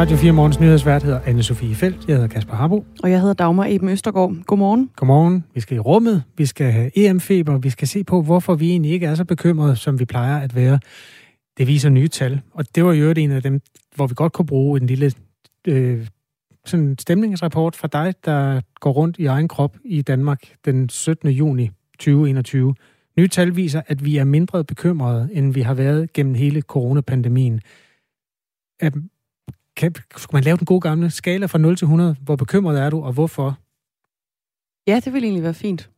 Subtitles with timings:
[0.00, 2.08] Radio 4 Morgens nyhedsvært hedder anne Sofie Felt.
[2.08, 2.84] Jeg hedder Kasper Harbo.
[3.02, 4.36] Og jeg hedder Dagmar Eben Østergaard.
[4.46, 4.90] Godmorgen.
[4.96, 5.44] Godmorgen.
[5.54, 6.22] Vi skal i rummet.
[6.36, 7.58] Vi skal have EM-feber.
[7.58, 10.54] Vi skal se på, hvorfor vi egentlig ikke er så bekymrede, som vi plejer at
[10.54, 10.78] være.
[11.58, 12.40] Det viser nye tal.
[12.52, 13.60] Og det var jo en af dem,
[13.96, 15.12] hvor vi godt kunne bruge en lille
[15.68, 16.06] øh,
[16.64, 21.28] sådan stemningsrapport fra dig, der går rundt i egen krop i Danmark den 17.
[21.28, 22.74] juni 2021.
[23.18, 27.60] Nye tal viser, at vi er mindre bekymrede, end vi har været gennem hele coronapandemien.
[29.80, 32.16] Kan, skulle man lave den gode gamle skala fra 0 til 100?
[32.20, 33.58] Hvor bekymret er du, og hvorfor?
[34.86, 35.90] Ja, det vil egentlig være fint.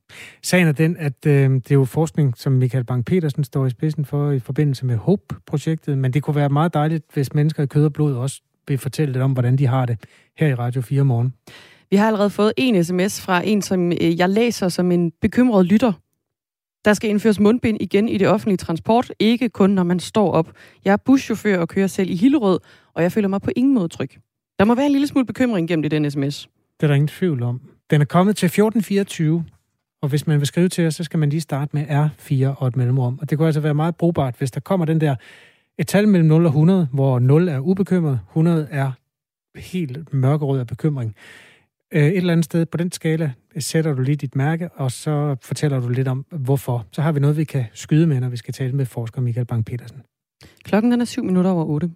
[0.43, 4.05] Sagen er den, at øh, det er jo forskning, som Michael Bang-Petersen står i spidsen
[4.05, 7.85] for i forbindelse med HOPE-projektet, men det kunne være meget dejligt, hvis mennesker i kød
[7.85, 9.99] og blod også vil fortælle lidt om, hvordan de har det
[10.37, 11.35] her i Radio 4 morgen.
[11.91, 15.67] Vi har allerede fået en sms fra en, som øh, jeg læser som en bekymret
[15.67, 15.93] lytter.
[16.85, 20.53] Der skal indføres mundbind igen i det offentlige transport, ikke kun når man står op.
[20.85, 22.59] Jeg er buschauffør og kører selv i Hillerød,
[22.95, 24.11] og jeg føler mig på ingen måde tryg.
[24.59, 26.49] Der må være en lille smule bekymring gennem det, den sms.
[26.81, 27.61] Det er der ingen tvivl om.
[27.91, 29.45] Den er kommet til 1424,
[30.03, 32.69] og hvis man vil skrive til os, så skal man lige starte med R4 og
[32.69, 33.19] et mellemrum.
[33.21, 35.15] Og det kunne altså være meget brugbart, hvis der kommer den der
[35.79, 38.93] et tal mellem 0 og 100, hvor 0 er ubekymret, 100 er
[39.57, 41.15] helt mørkerød af bekymring.
[41.95, 45.37] Øh, et eller andet sted på den skala sætter du lige dit mærke, og så
[45.43, 46.87] fortæller du lidt om, hvorfor.
[46.93, 49.47] Så har vi noget, vi kan skyde med, når vi skal tale med forsker Michael
[49.53, 50.03] Bang-Petersen.
[50.65, 51.91] Klokken er 7 minutter over 8.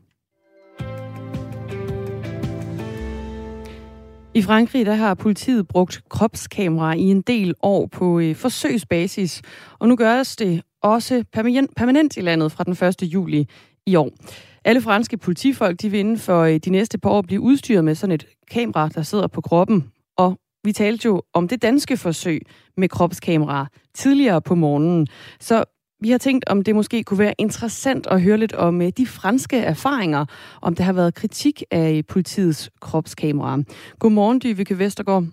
[4.35, 9.43] I Frankrig der har politiet brugt kropskamera i en del år på øh, forsøgsbasis,
[9.79, 11.25] og nu gøres det også
[11.77, 13.03] permanent i landet fra den 1.
[13.03, 13.49] juli
[13.87, 14.11] i år.
[14.67, 17.95] Alle franske politifolk de vil inden for øh, de næste par år blive udstyret med
[17.95, 19.91] sådan et kamera, der sidder på kroppen.
[20.19, 22.41] Og vi talte jo om det danske forsøg
[22.77, 25.07] med kropskamera tidligere på morgenen.
[25.41, 25.65] Så
[26.01, 29.07] vi har tænkt, om det måske kunne være interessant at høre lidt om øh, de
[29.07, 30.25] franske erfaringer,
[30.63, 33.63] om der har været kritik af øh, politiets kropskamera.
[33.99, 35.25] Godmorgen, Dyvike Vestergaard.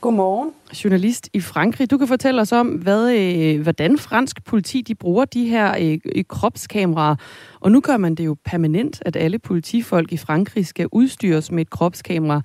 [0.00, 0.52] Godmorgen.
[0.84, 1.90] Journalist i Frankrig.
[1.90, 5.74] Du kan fortælle os om, hvad, øh, hvordan fransk politi de bruger de her
[6.14, 7.16] øh, kropskameraer.
[7.60, 11.60] Og nu gør man det jo permanent, at alle politifolk i Frankrig skal udstyres med
[11.60, 12.42] et kropskamera.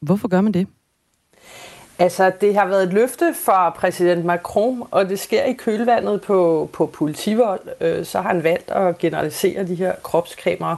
[0.00, 0.66] Hvorfor gør man det?
[1.98, 6.70] Altså, det har været et løfte fra præsident Macron, og det sker i kølvandet på,
[6.72, 7.60] på politivold.
[7.80, 10.76] Øh, så har han valgt at generalisere de her kropskameraer.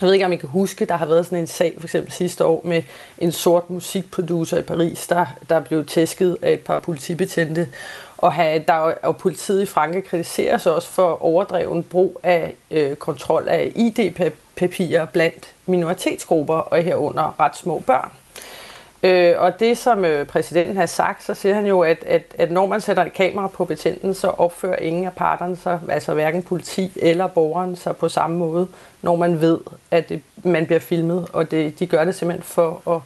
[0.00, 2.12] Jeg ved ikke, om I kan huske, der har været sådan en sag, for eksempel
[2.12, 2.82] sidste år, med
[3.18, 7.68] en sort musikproducer i Paris, der, der blev tæsket af et par politibetjente.
[8.18, 12.96] Og, have, der, og politiet i Frankrig kritiserer sig også for overdreven brug af øh,
[12.96, 18.10] kontrol af ID-papirer blandt minoritetsgrupper, og herunder ret små børn.
[19.02, 22.50] Øh, og det, som øh, præsidenten har sagt, så siger han jo, at, at, at
[22.50, 26.42] når man sætter et kamera på betjenten, så opfører ingen af parterne sig, altså hverken
[26.42, 28.68] politi eller borgeren, sig på samme måde,
[29.02, 29.58] når man ved,
[29.90, 31.26] at det, man bliver filmet.
[31.32, 33.02] Og det, de gør det simpelthen for,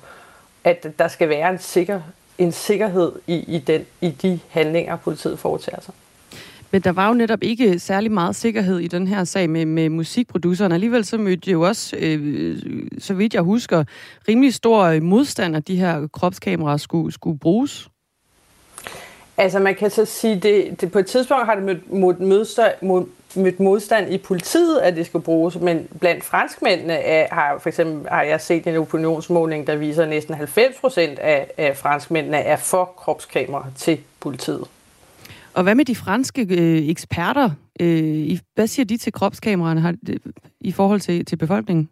[0.65, 2.01] at, at der skal være en, sikker,
[2.39, 5.95] en sikkerhed i, i, den, i de handlinger, politiet foretager sig.
[6.71, 9.89] Men der var jo netop ikke særlig meget sikkerhed i den her sag med, med
[9.89, 10.73] musikproduceren.
[10.73, 12.59] Alligevel så mødte de jo også, øh,
[12.99, 13.85] så vidt jeg husker,
[14.29, 17.89] rimelig stor øh, modstand, at de her kropskameraer skulle, skulle bruges.
[19.37, 22.73] Altså man kan så sige, det, det på et tidspunkt har det mødt, mødt, modstand,
[23.37, 28.09] mødt modstand i politiet, at det skal bruges, men blandt franskmændene er, har for eksempel
[28.11, 32.57] har jeg set en opinionsmåling, der viser, at næsten 90 procent af, af franskmændene er
[32.57, 34.65] for kropskamera til politiet.
[35.55, 37.51] Og hvad med de franske øh, eksperter?
[37.81, 40.17] Øh, hvad siger de til kropskameraerne har, øh,
[40.61, 41.89] i forhold til, til befolkningen?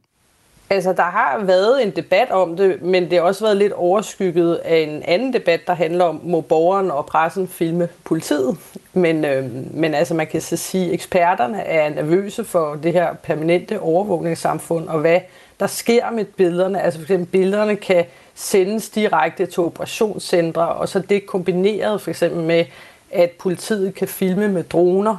[0.71, 4.55] Altså, der har været en debat om det, men det har også været lidt overskygget
[4.55, 8.57] af en anden debat, der handler om, må borgeren og pressen filme politiet.
[8.93, 9.45] Men, øh,
[9.75, 14.89] men altså, man kan så sige, at eksperterne er nervøse for det her permanente overvågningssamfund,
[14.89, 15.21] og hvad
[15.61, 16.83] der sker med billederne.
[16.83, 22.43] Altså, for eksempel, billederne kan sendes direkte til operationscentre, og så det kombineret for eksempel
[22.43, 22.65] med
[23.13, 25.17] at politiet kan filme med droner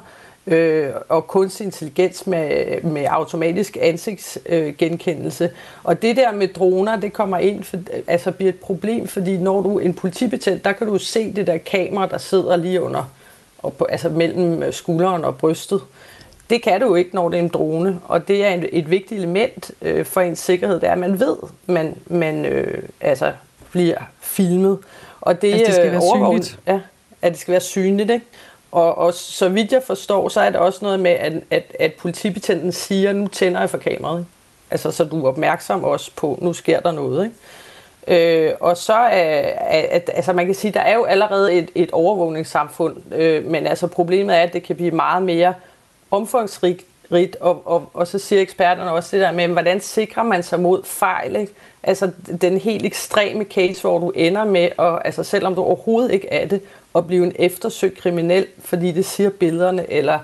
[0.47, 5.43] øh, og kunstig intelligens med, med automatisk ansigtsgenkendelse.
[5.43, 5.49] Øh,
[5.83, 7.77] og det der med droner, det kommer ind, for,
[8.07, 11.47] altså bliver et problem, fordi når du er en politibetjent, der kan du se det
[11.47, 13.11] der kamera, der sidder lige under,
[13.59, 15.81] og på, altså mellem skulderen og brystet.
[16.49, 18.89] Det kan du jo ikke, når det er en drone, og det er et, et
[18.89, 21.35] vigtigt element øh, for ens sikkerhed, det er, at man ved,
[21.67, 23.31] man, man øh, altså
[23.71, 24.77] bliver filmet.
[25.21, 26.59] Og det, altså, det skal være synligt.
[26.67, 26.79] Ja,
[27.21, 28.11] at det skal være synligt.
[28.11, 28.25] Ikke?
[28.71, 31.93] Og, og så vidt jeg forstår, så er det også noget med, at, at, at
[31.93, 34.19] politibetjenten siger, nu tænder jeg for kameraet.
[34.19, 34.29] Ikke?
[34.71, 37.23] Altså, så du er opmærksom også på, nu sker der noget.
[37.25, 37.35] Ikke?
[38.07, 41.91] Øh, og så er, at, altså man kan sige, der er jo allerede et, et
[41.91, 45.53] overvågningssamfund, øh, men altså problemet er, at det kan blive meget mere
[46.11, 50.43] omfangsrigt rigt, og, og, og så siger eksperterne også det der med, hvordan sikrer man
[50.43, 51.53] sig mod fejl, ikke?
[51.83, 52.11] Altså
[52.41, 56.47] den helt ekstreme case, hvor du ender med, at, altså selvom du overhovedet ikke er
[56.47, 56.61] det,
[56.95, 60.19] at blive en eftersøgt kriminel, fordi det siger billederne, eller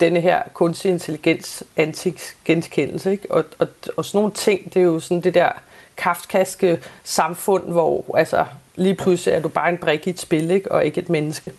[0.00, 3.10] denne her kunstig intelligens ansigtsgenkendelse.
[3.10, 3.30] Ikke?
[3.30, 5.50] Og, og, og sådan nogle ting, det er jo sådan det der
[5.96, 8.44] kraftkaske samfund, hvor altså,
[8.76, 10.72] lige pludselig er du bare en brik i et spil, ikke?
[10.72, 11.52] og ikke et menneske.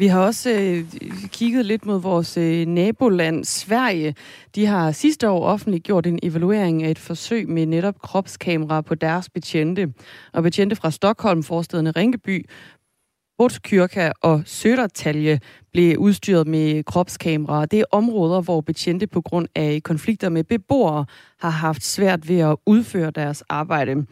[0.00, 0.84] Vi har også øh,
[1.28, 4.14] kigget lidt mod vores øh, naboland Sverige.
[4.54, 8.94] De har sidste år offentligt gjort en evaluering af et forsøg med netop kropskamera på
[8.94, 9.92] deres betjente.
[10.32, 12.46] Og betjente fra Stockholm, forstederne Rinkeby,
[13.38, 15.38] Botkyrka og Södertalje
[15.72, 17.66] blev udstyret med kropskameraer.
[17.66, 21.06] Det er områder, hvor betjente på grund af konflikter med beboere
[21.40, 24.06] har haft svært ved at udføre deres arbejde.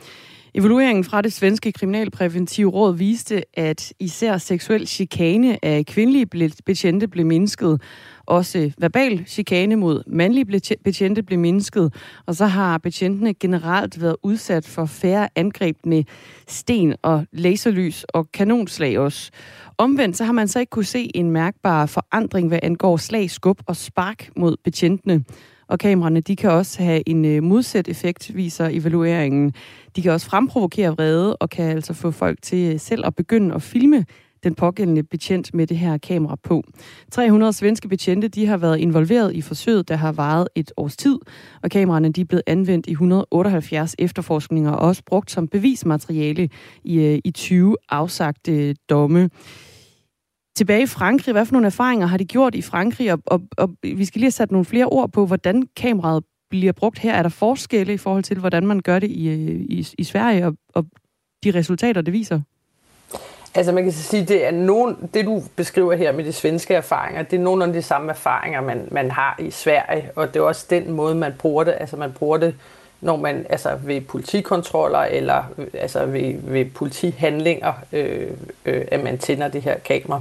[0.58, 6.26] Evalueringen fra det svenske kriminalpræventive råd viste, at især seksuel chikane af kvindelige
[6.66, 7.82] betjente blev mindsket.
[8.26, 11.94] Også verbal chikane mod mandlige betjente blev mindsket.
[12.26, 16.04] Og så har betjentene generelt været udsat for færre angreb med
[16.48, 19.30] sten og laserlys og kanonslag også.
[19.78, 23.60] Omvendt så har man så ikke kunne se en mærkbar forandring, hvad angår slag, skub
[23.66, 25.24] og spark mod betjentene.
[25.68, 29.52] Og kameraerne, de kan også have en øh, modsat effekt, viser evalueringen.
[29.96, 33.54] De kan også fremprovokere vrede og kan altså få folk til øh, selv at begynde
[33.54, 34.04] at filme
[34.44, 36.62] den pågældende betjent med det her kamera på.
[37.10, 41.18] 300 svenske betjente de har været involveret i forsøget, der har varet et års tid,
[41.62, 46.48] og kameraerne de er blevet anvendt i 178 efterforskninger og også brugt som bevismateriale
[46.84, 49.30] i, øh, i 20 afsagte domme
[50.58, 51.32] tilbage i Frankrig.
[51.32, 53.12] Hvad for nogle erfaringer har de gjort i Frankrig?
[53.12, 56.72] Og, og, og vi skal lige have sat nogle flere ord på, hvordan kameraet bliver
[56.72, 57.14] brugt her.
[57.14, 60.46] Er der forskelle i forhold til, hvordan man gør det i, øh, i, i Sverige,
[60.46, 60.84] og, og
[61.44, 62.40] de resultater, det viser?
[63.54, 67.22] Altså man kan sige, det er nogen, det du beskriver her med de svenske erfaringer,
[67.22, 70.44] det er nogle af de samme erfaringer, man, man har i Sverige, og det er
[70.44, 71.74] også den måde, man bruger det.
[71.80, 72.54] Altså man bruger det,
[73.00, 75.44] når man altså ved politikontroller eller
[75.74, 78.30] altså ved, ved politihandlinger, øh,
[78.64, 80.20] øh, at man tænder det her kamera.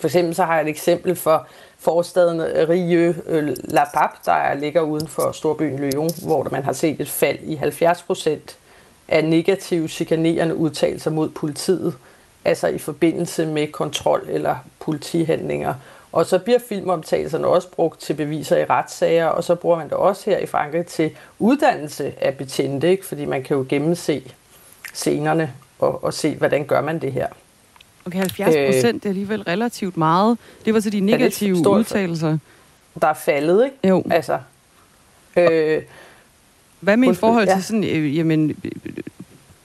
[0.00, 1.46] For eksempel så har jeg et eksempel for
[1.78, 7.00] forstaden Rieux øh, La Pape, der ligger uden for storbyen Lyon, hvor man har set
[7.00, 8.58] et fald i 70 procent
[9.08, 11.94] af negative chikanerende udtalelser mod politiet,
[12.44, 15.74] altså i forbindelse med kontrol eller politihandlinger.
[16.12, 19.96] Og så bliver filmoptagelserne også brugt til beviser i retssager, og så bruger man det
[19.96, 23.06] også her i Frankrig til uddannelse af betjente, ikke?
[23.06, 24.22] fordi man kan jo gennemse
[24.94, 27.26] scenerne og, og se, hvordan gør man det her.
[28.06, 30.38] Okay, 70 procent øh, er alligevel relativt meget.
[30.64, 32.38] Det var så de negative ja, udtalelser.
[33.00, 33.88] Der er faldet, ikke?
[33.88, 34.04] Jo.
[34.10, 34.38] Altså,
[35.36, 35.82] øh,
[36.80, 37.60] Hvad med i forhold til ja.
[37.60, 38.56] sådan, øh, jamen,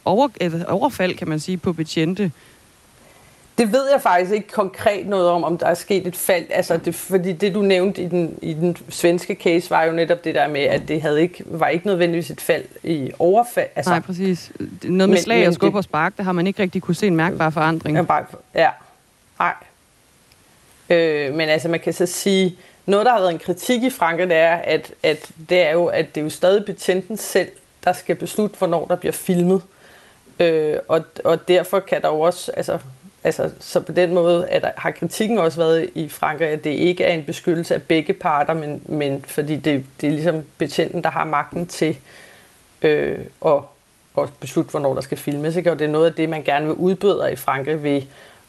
[0.05, 0.27] over,
[0.67, 2.31] overfald, kan man sige, på betjente?
[3.61, 6.45] Det ved jeg faktisk ikke konkret noget om, om der er sket et fald.
[6.49, 10.23] Altså det, fordi det, du nævnte i den, i den svenske case, var jo netop
[10.23, 13.67] det der med, at det havde ikke, var ikke nødvendigvis et fald i overfald.
[13.75, 14.51] Altså, Nej, præcis.
[14.59, 17.07] Noget med men, slag og skub og spark, der har man ikke rigtig kunne se
[17.07, 17.97] en mærkbar forandring.
[17.97, 18.25] Ja, bare,
[18.55, 18.69] ja.
[19.39, 19.53] nej.
[20.89, 22.55] Øh, men altså, man kan så sige,
[22.85, 25.85] noget, der har været en kritik i Frankrig, det er, at, at det er jo,
[25.85, 27.49] at det er jo stadig betjenten selv,
[27.83, 29.61] der skal beslutte, hvornår der bliver filmet.
[30.39, 32.79] Øh, og, og derfor kan der jo også, altså
[33.23, 36.69] Altså, så på den måde at der, har kritikken også været i Frankrig, at det
[36.69, 41.03] ikke er en beskyttelse af begge parter, men, men fordi det, det er ligesom betjenten,
[41.03, 41.97] der har magten til
[42.81, 43.59] øh, at,
[44.17, 45.55] at beslutte, hvornår der skal filmes.
[45.55, 45.71] Ikke?
[45.71, 48.01] Og det er noget af det, man gerne vil udbyde i Frankrig ved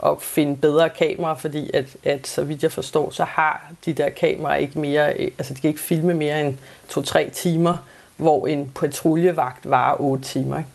[0.06, 4.08] at finde bedre kameraer, fordi at, at så vidt jeg forstår, så har de der
[4.10, 6.56] kameraer ikke mere, øh, altså de kan ikke filme mere end
[6.88, 7.76] to-tre timer,
[8.16, 10.58] hvor en patruljevagt varer otte timer.
[10.58, 10.70] Ikke?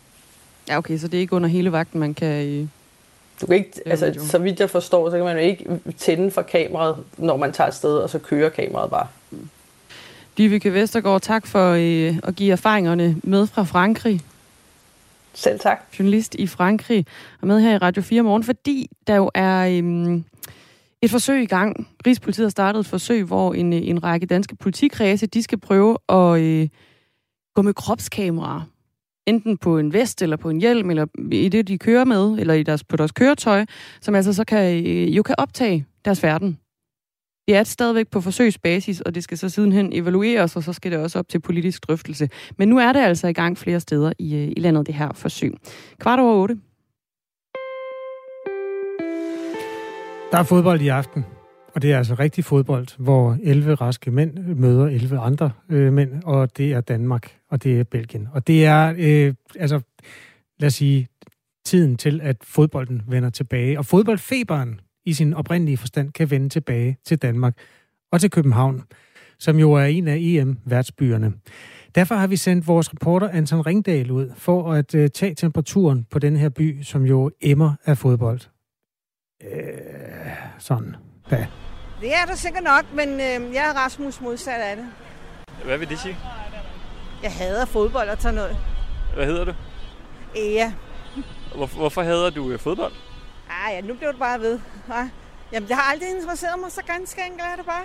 [0.68, 2.66] Ja, okay, så det er ikke under hele vagten, man kan øh,
[3.40, 6.42] du kan ikke, altså, så vidt jeg forstår, så kan man jo ikke tænde for
[6.42, 9.06] kameraet, når man tager afsted, og så kører kameraet bare.
[10.38, 14.20] Dyvike Vestergaard, tak for øh, at give erfaringerne med fra Frankrig.
[15.34, 15.78] Selv tak.
[15.98, 17.06] Journalist i Frankrig,
[17.40, 20.20] og med her i Radio 4 morgen, fordi der jo er øh,
[21.02, 21.88] et forsøg i gang.
[22.06, 26.40] Rigspolitiet har startet et forsøg, hvor en, en række danske politikredse, de skal prøve at
[26.40, 26.68] øh,
[27.54, 28.62] gå med kropskameraer
[29.28, 32.54] enten på en vest eller på en hjelm, eller i det, de kører med, eller
[32.54, 33.64] i deres, på deres køretøj,
[34.00, 36.58] som altså så kan, øh, jo kan optage deres verden.
[37.48, 40.98] Det er stadigvæk på forsøgsbasis, og det skal så sidenhen evalueres, og så skal det
[40.98, 42.28] også op til politisk drøftelse.
[42.58, 45.12] Men nu er det altså i gang flere steder i, øh, i landet, det her
[45.14, 45.54] forsøg.
[46.00, 46.54] Kvart over otte.
[50.32, 51.24] Der er fodbold i aften.
[51.74, 56.22] Og det er altså rigtig fodbold, hvor 11 raske mænd møder 11 andre øh, mænd,
[56.24, 58.28] og det er Danmark, og det er Belgien.
[58.32, 59.80] Og det er, øh, altså,
[60.58, 61.08] lad os sige,
[61.64, 63.78] tiden til, at fodbolden vender tilbage.
[63.78, 67.58] Og fodboldfeberen i sin oprindelige forstand kan vende tilbage til Danmark
[68.12, 68.84] og til København.
[69.40, 71.32] som jo er en af EM-værtsbyerne.
[71.94, 76.18] Derfor har vi sendt vores reporter Anton Ringdal ud for at uh, tage temperaturen på
[76.18, 78.40] den her by, som jo emmer af fodbold.
[79.42, 79.50] Øh,
[80.58, 80.96] sådan.
[81.30, 81.46] Ja.
[82.00, 84.86] Det er der sikkert nok, men øh, jeg er Rasmus modsat af det.
[85.64, 86.16] Hvad vil det sige?
[87.22, 88.56] Jeg hader fodbold og sådan noget.
[89.14, 89.54] Hvad hedder du?
[90.34, 90.72] Ja.
[91.54, 92.92] Hvor, hvorfor hader du øh, fodbold?
[93.50, 94.60] Ah, ja, nu blev du bare ved.
[94.88, 95.08] Ja.
[95.52, 97.84] Jamen, det har aldrig interesseret mig, så ganske enkelt er det bare.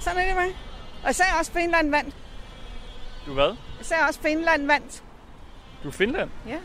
[0.00, 0.54] Sådan er det med.
[1.04, 2.14] Og især også Finland vandt.
[3.26, 3.56] Du hvad?
[3.80, 5.02] Især også Finland vandt.
[5.82, 6.30] Du er Finland?
[6.48, 6.56] Ja.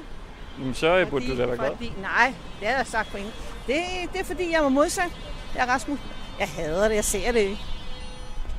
[0.60, 1.72] Jamen, så fordi, burde du da være glad.
[1.72, 3.34] Fordi, nej, det har jeg sagt på ingen.
[3.67, 3.75] Det,
[4.13, 5.12] det er fordi, jeg var modsat.
[5.55, 6.00] Jeg er Rasmus.
[6.39, 7.60] Jeg hader det, jeg ser det ikke.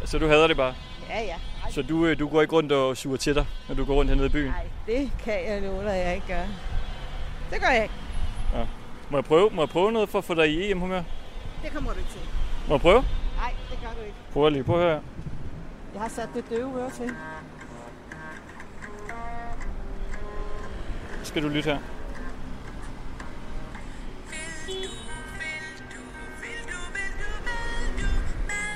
[0.05, 0.75] Så du hader det bare?
[1.09, 1.37] Ja, ja.
[1.71, 4.11] Så du, øh, du går ikke rundt og suger til dig, når du går rundt
[4.11, 4.51] hernede i byen?
[4.51, 6.43] Nej, det kan jeg love dig, jeg ikke gør.
[7.51, 7.95] Det gør jeg ikke.
[8.55, 8.67] Ja.
[9.11, 11.03] Må jeg prøve, må jeg prøve noget for at få dig i EM-humør?
[11.63, 12.21] Det kommer du ikke til.
[12.69, 13.05] Må jeg prøve?
[13.37, 14.17] Nej, det gør du ikke.
[14.33, 15.01] Prøv lige, prøv at høre.
[15.95, 17.11] Jeg har sat det døve øre til.
[21.23, 21.79] Skal du lytte her?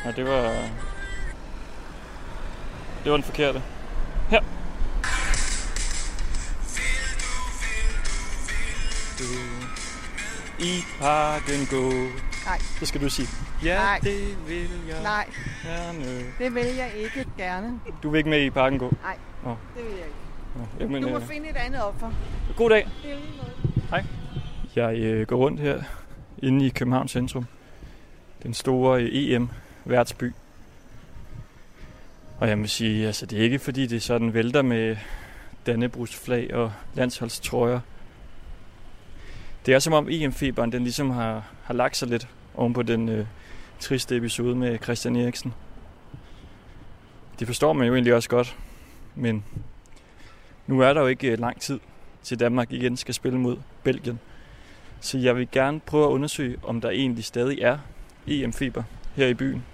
[0.04, 0.91] Ja, det var...
[3.04, 3.62] Det var den forkerte.
[4.30, 4.40] Her.
[9.18, 9.24] Du
[10.64, 11.90] i parken gå.
[12.46, 12.58] Nej.
[12.80, 13.28] Så skal du sige,
[13.64, 13.98] ja, Nej.
[14.02, 15.26] det vil jeg Nej,
[15.64, 16.04] gerne.
[16.38, 17.80] det vil jeg ikke gerne.
[18.02, 18.92] Du vil ikke med i parken gå?
[19.02, 19.50] Nej, Nå.
[19.76, 20.16] det vil jeg ikke.
[20.56, 22.10] Nå, Jamen, Du må øh, finde et andet offer.
[22.56, 22.88] god dag.
[23.02, 23.18] Det
[23.90, 24.04] måde.
[24.76, 25.82] Jeg øh, går rundt her
[26.38, 27.46] inde i København Centrum.
[28.42, 30.32] Den store øh, EM-værtsby.
[32.42, 34.96] Og jeg må sige, altså det er ikke fordi det sådan vælter med
[35.66, 37.80] Dannebrugs flag og landsholdstrøjer.
[39.66, 43.08] Det er som om EM-feberen den ligesom har, har lagt sig lidt oven på den
[43.08, 43.26] øh,
[43.80, 45.54] triste episode med Christian Eriksen.
[47.38, 48.56] Det forstår man jo egentlig også godt,
[49.14, 49.44] men
[50.66, 51.80] nu er der jo ikke øh, lang tid
[52.22, 54.18] til Danmark igen skal spille mod Belgien.
[55.00, 57.78] Så jeg vil gerne prøve at undersøge, om der egentlig stadig er
[58.26, 58.82] EM-feber
[59.16, 59.64] her i byen.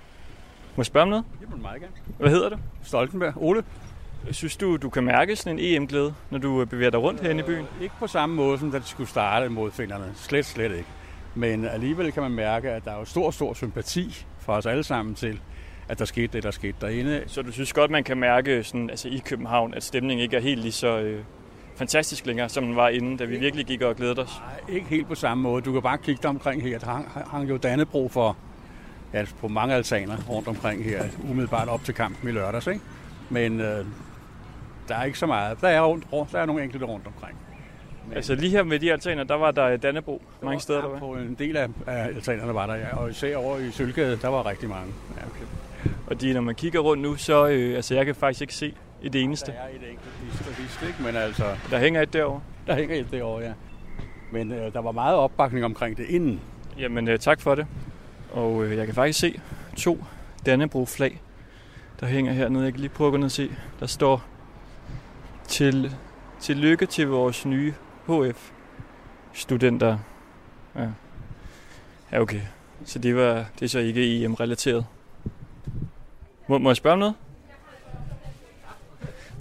[0.79, 1.25] Må jeg spørge om noget?
[1.43, 1.95] Jamen meget gerne.
[2.19, 2.59] Hvad hedder det?
[2.83, 3.33] Stoltenberg.
[3.37, 3.65] Ole?
[4.31, 7.41] Synes du, du kan mærke sådan en EM-glæde, når du øh, bevæger dig rundt herinde
[7.41, 7.67] i byen?
[7.81, 10.13] Ikke på samme måde, som da de skulle starte mod finnerne.
[10.15, 10.89] Slet, slet ikke.
[11.35, 14.85] Men alligevel kan man mærke, at der er jo stor, stor sympati for os alle
[14.85, 15.41] sammen til,
[15.89, 17.23] at der skete det, der skete derinde.
[17.27, 20.41] Så du synes godt, man kan mærke sådan, altså i København, at stemningen ikke er
[20.41, 21.25] helt lige så øh,
[21.77, 24.41] fantastisk længere, som den var inden, da vi virkelig gik og glædede os?
[24.41, 25.63] Nej, ikke helt på samme måde.
[25.63, 26.79] Du kan bare kigge dig omkring her.
[26.79, 28.37] Der hang, hang jo Dannebro for
[29.13, 32.67] ja, på mange altaner rundt omkring her, umiddelbart op til kampen i lørdags.
[32.67, 32.81] Ikke?
[33.31, 33.85] Men øh,
[34.89, 35.61] der er ikke så meget.
[35.61, 37.39] Der er, rundt, der er nogle enkelte rundt omkring.
[38.07, 38.17] Men...
[38.17, 40.99] Altså lige her med de altaner, der var der Dannebro mange steder, der var?
[40.99, 42.97] På en del af, af altanerne var der, ja.
[42.97, 44.93] Og især over i Sølvgade, der var rigtig mange.
[45.17, 45.45] Ja, okay.
[46.07, 48.75] Og de, når man kigger rundt nu, så øh, altså jeg kan faktisk ikke se
[49.03, 49.53] et eneste.
[49.53, 51.03] Der er et enkelt vist, ikke?
[51.03, 51.45] Men altså...
[51.71, 52.41] Der hænger et derovre?
[52.67, 53.53] Der hænger et derovre, ja.
[54.33, 56.41] Men øh, der var meget opbakning omkring det inden.
[56.79, 57.67] Jamen, øh, tak for det.
[58.39, 59.41] Og øh, jeg kan faktisk se
[59.77, 60.05] to
[60.47, 61.21] Dannebro-flag,
[62.01, 62.65] der hænger hernede.
[62.65, 63.51] Jeg kan lige prøve at gå ned og se.
[63.81, 64.25] Der står
[65.49, 65.97] til,
[66.41, 67.75] til lykke til vores nye
[68.07, 69.99] HF-studenter.
[70.75, 70.89] Ja.
[72.13, 72.41] ja, okay.
[72.85, 74.87] Så det, var, det er så ikke EM-relateret.
[76.49, 77.15] Må, må jeg spørge om noget?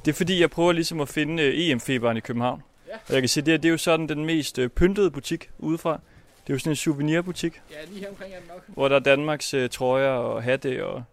[0.06, 2.64] Det er fordi, jeg prøver ligesom at finde øh, EM-feberen i København.
[3.08, 5.50] Og jeg kan se, det, her, det er jo sådan den mest øh, pyntede butik
[5.60, 6.00] udefra.
[6.48, 7.62] Det er jo sådan en souvenirbutik.
[7.72, 8.64] Ja, lige her omkring er den nok.
[8.68, 10.86] Hvor der er Danmarks øh, trøjer og hatte.
[10.86, 11.04] Og,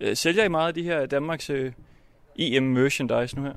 [0.00, 1.72] øh, sælger I meget af de her Danmarks øh,
[2.38, 3.52] EM-merchandise nu her?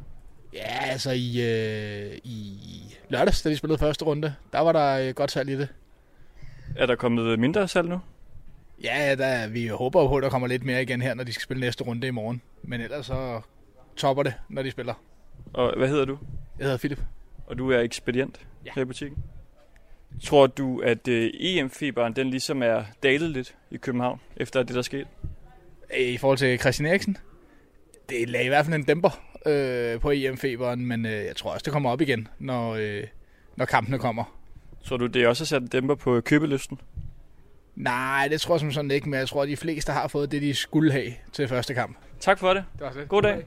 [0.54, 2.60] Ja, altså i, øh, i
[3.10, 5.68] lørdags, da de spillede første runde, der var der øh, godt salg i det.
[6.76, 8.00] Er der kommet mindre salg nu?
[8.84, 11.34] Ja, der, vi håber jo på, at der kommer lidt mere igen her, når de
[11.34, 12.42] skal spille næste runde i morgen.
[12.64, 13.42] Men ellers så
[13.96, 14.94] topper det, når de spiller.
[15.54, 16.18] Og hvad hedder du?
[16.58, 17.02] Jeg hedder Philip.
[17.48, 18.72] Og du er ekspedient ja.
[18.76, 19.24] her i butikken?
[20.24, 24.82] Tror du, at øh, EM-feberen den ligesom er dalet lidt i København, efter det, der
[24.82, 25.06] skete?
[25.98, 27.18] I forhold til Christian Eriksen?
[28.10, 31.64] Det lagde i hvert fald en dæmper øh, på EM-feberen, men øh, jeg tror også,
[31.64, 33.04] det kommer op igen, når, øh,
[33.56, 34.24] når kampene kommer.
[34.84, 36.80] Tror du, det også har sat en dæmper på købelysten?
[37.76, 40.32] Nej, det tror jeg som sådan ikke, men jeg tror, at de fleste har fået
[40.32, 41.98] det, de skulle have til første kamp.
[42.20, 42.64] Tak for det.
[42.74, 43.08] det var det.
[43.08, 43.46] God dag.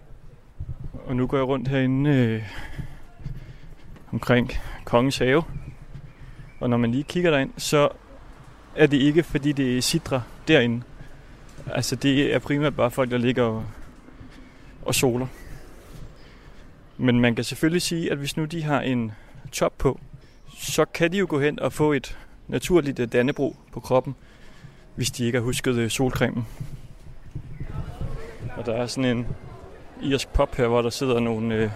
[1.05, 2.43] Og nu går jeg rundt herinde øh,
[4.13, 4.51] omkring
[4.85, 5.43] Kongens Have.
[6.61, 7.89] Og når man lige kigger derind, så
[8.77, 10.83] er det ikke, fordi det er sidre derinde.
[11.67, 13.65] Altså, det er primært bare folk, der ligger og,
[14.83, 15.27] og soler.
[16.97, 19.13] Men man kan selvfølgelig sige, at hvis nu de har en
[19.53, 20.01] top på,
[20.59, 24.15] så kan de jo gå hen og få et naturligt øh, dannebro på kroppen,
[24.95, 26.47] hvis de ikke har husket øh, solcremen.
[28.57, 29.27] Og der er sådan en
[30.03, 31.71] irsk pop her, hvor der sidder nogle, øh,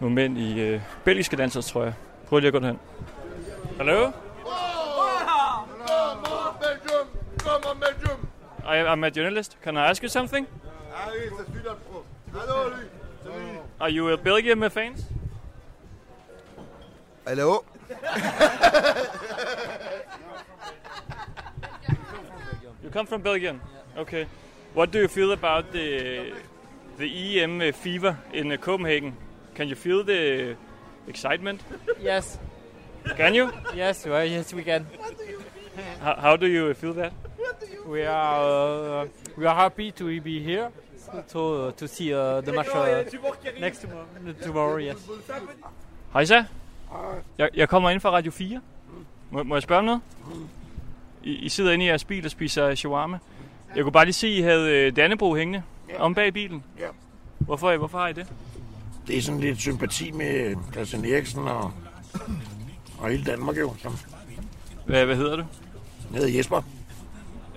[0.00, 1.92] nogle mænd i øh, belgiske dansers, tror jeg.
[2.28, 2.78] Prøv lige at gå derhen.
[3.80, 4.12] Hallo?
[8.62, 9.56] I, I'm a journalist.
[9.62, 10.46] Can I ask you something?
[13.80, 15.06] Are you a Belgian fans?
[17.24, 17.64] Hello?
[22.82, 23.62] You come from Belgium.
[23.96, 24.26] Okay.
[24.74, 26.34] What do you feel about the
[26.98, 27.08] the
[27.40, 29.16] EM fever in Copenhagen?
[29.54, 30.56] Can you feel the
[31.06, 31.62] excitement?
[31.98, 32.38] Yes,
[33.16, 33.50] Can you?
[33.74, 34.86] yes, well, yes, we can.
[36.00, 37.12] How, how do you feel that?
[37.86, 40.68] We are uh, we are happy to be here
[41.32, 43.04] to uh, to see uh, the match uh,
[43.60, 44.06] next tomorrow.
[44.42, 45.08] Tomorrow, yes.
[46.12, 46.44] Hej så.
[47.38, 48.60] Jeg, jeg kommer ind fra Radio 4.
[49.30, 50.00] Må, må jeg spørge om noget?
[51.22, 53.18] I, I sidder inde i jeres bil og spiser shawarma.
[53.76, 55.62] Jeg kunne bare lige se, at I havde øh, Dannebro hængende
[55.98, 56.64] om bag bilen.
[56.78, 56.86] Ja.
[57.38, 58.26] Hvorfor, hvorfor har I det?
[59.06, 61.72] Det er sådan lidt sympati med Christian Eriksen og,
[63.00, 63.72] og hele Danmark jo.
[63.78, 63.92] Som
[64.86, 65.42] Hvad, hvad hedder du?
[66.14, 66.62] hedder Jesper.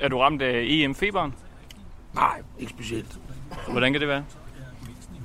[0.02, 1.34] Er du ramt af EM-feberen?
[2.16, 3.18] Nej, ikke specielt.
[3.72, 4.24] Hvordan kan det være?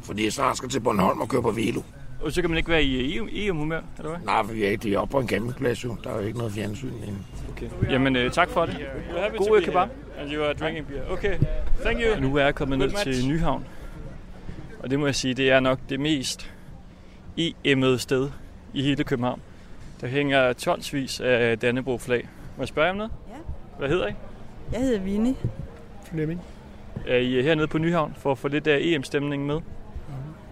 [0.02, 1.82] Fordi jeg snart skal til Bornholm og køre på Velo.
[2.22, 4.18] Og så kan man ikke være i EM- EM-humør, eller hvad?
[4.24, 5.96] Nej, for vi er ikke det er oppe på en campingplads jo.
[6.04, 7.18] Der er jo ikke noget fjernsyn inde.
[7.52, 7.68] Okay.
[7.90, 8.76] Jamen, øh, tak for det.
[9.38, 9.88] God kebab.
[10.18, 11.02] And you are drinking beer.
[11.10, 11.38] Okay,
[11.82, 12.20] thank you.
[12.20, 13.64] Nu er jeg kommet ned til Nyhavn.
[14.80, 16.50] Og det må jeg sige, det er nok det mest
[17.40, 18.30] EM'ede sted
[18.74, 19.40] i hele København.
[20.00, 22.28] Der hænger tonsvis af Dannebro-flag.
[22.56, 23.12] Må jeg spørge om noget?
[23.28, 23.34] Ja.
[23.78, 24.12] Hvad hedder I?
[24.72, 25.34] Jeg hedder Vinnie.
[26.04, 26.40] Flemming.
[27.08, 29.60] Er I hernede på Nyhavn for at få lidt af EM-stemningen med?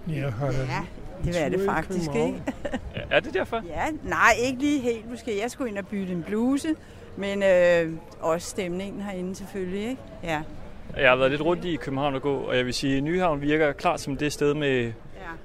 [0.09, 0.81] Jeg har da Ja,
[1.25, 2.43] det var det faktisk, ikke?
[3.11, 3.63] Er- det derfor?
[3.69, 5.41] Ja, nej, ikke lige helt måske.
[5.43, 6.69] Jeg skulle ind og bytte en bluse,
[7.17, 10.03] men øh, også stemningen herinde selvfølgelig, ikke?
[10.25, 10.41] Ja.
[10.97, 13.41] Jeg har været lidt rundt i København og gå, og jeg vil sige, at Nyhavn
[13.41, 14.93] virker klart som det sted med Ja,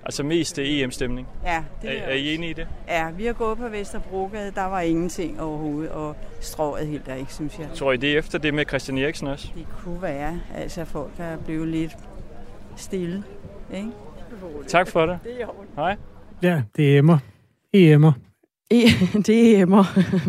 [0.06, 1.28] altså mest EM-stemning.
[1.46, 2.68] ja Er, det er I enige i det?
[2.88, 7.34] Ja, vi har gået på Vesterbrogade, der var ingenting overhovedet, og strået helt der ikke,
[7.34, 7.68] synes jeg.
[7.76, 9.48] Tror I det er efter det med Christian Eriksen også?
[9.56, 11.92] Det kunne være, altså folk er blevet lidt
[12.76, 13.24] stille,
[13.74, 13.90] ikke?
[14.68, 15.20] Tak for det.
[15.24, 15.96] Det er jo Hej.
[16.44, 17.18] Ja, det er Emmer.
[17.76, 18.12] EM'er.
[18.72, 18.82] E,
[19.28, 19.84] det er emmer.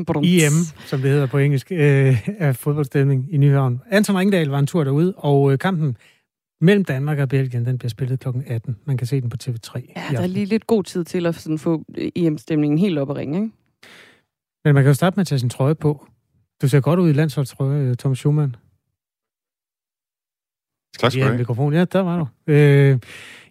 [0.07, 0.29] Brums.
[0.29, 0.53] EM,
[0.87, 3.81] som det hedder på engelsk, øh, af fodboldstemning i Nyhavn.
[3.91, 5.97] Anton Ringdal var en tur derude, og øh, kampen
[6.62, 8.29] mellem Danmark og Belgien, den bliver spillet kl.
[8.46, 8.77] 18.
[8.85, 9.79] Man kan se den på TV3.
[9.79, 12.98] i Ja, der er lige lidt god tid til at sådan få øh, EM-stemningen helt
[12.98, 13.51] op at ringe, ikke?
[14.64, 16.07] Men man kan jo starte med at tage sin trøje på.
[16.62, 18.57] Du ser godt ud i landsholdstrøje, øh, Thomas Schumann.
[20.98, 21.38] Tak skal du have.
[21.38, 21.72] mikrofon.
[21.72, 22.53] Ja, der var du.
[22.53, 22.98] Øh,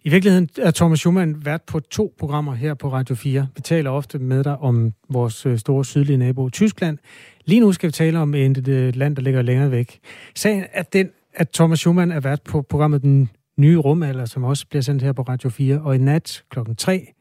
[0.04, 3.48] I virkeligheden er Thomas Schumann vært på to programmer her på Radio 4.
[3.56, 6.98] Vi taler ofte med dig om vores øh, store sydlige nabo, Tyskland.
[7.44, 9.98] Lige nu skal vi tale om et land, der ligger længere væk.
[10.34, 14.66] Sagen er den, at Thomas Schumann er vært på programmet Den Nye Rumalder, som også
[14.66, 15.80] bliver sendt her på Radio 4.
[15.80, 17.12] Og i nat klokken 3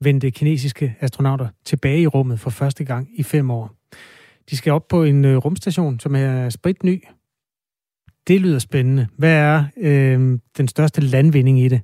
[0.00, 3.74] vendte kinesiske astronauter tilbage i rummet for første gang i fem år.
[4.50, 7.04] De skal op på en øh, rumstation, som er spritny,
[8.28, 9.08] det lyder spændende.
[9.18, 11.80] Hvad er øh, den største landvinding i det?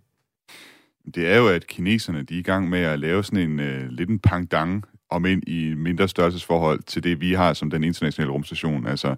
[1.14, 3.88] Det er jo, at kineserne de er i gang med at lave sådan en øh,
[3.88, 8.32] lidt en pangdang, om ind i mindre størrelsesforhold til det, vi har som den internationale
[8.32, 8.86] rumstation.
[8.86, 9.14] Altså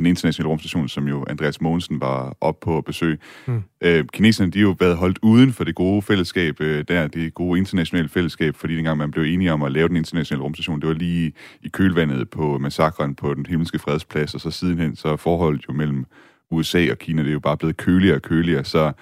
[0.00, 3.20] den internationale rumstation, som jo Andreas Mogensen var op på besøg.
[3.46, 3.62] Mm.
[3.80, 7.34] Øh, kineserne, de har jo været holdt uden for det gode fællesskab, øh, der, det
[7.34, 10.88] gode internationale fællesskab, fordi dengang man blev enige om at lave den internationale rumstation, det
[10.88, 11.32] var lige
[11.62, 16.06] i kølvandet på massakren på den himmelske fredsplads, og så sidenhen, så forholdet jo mellem
[16.50, 18.92] USA og Kina, det er jo bare blevet køligere og køligere, så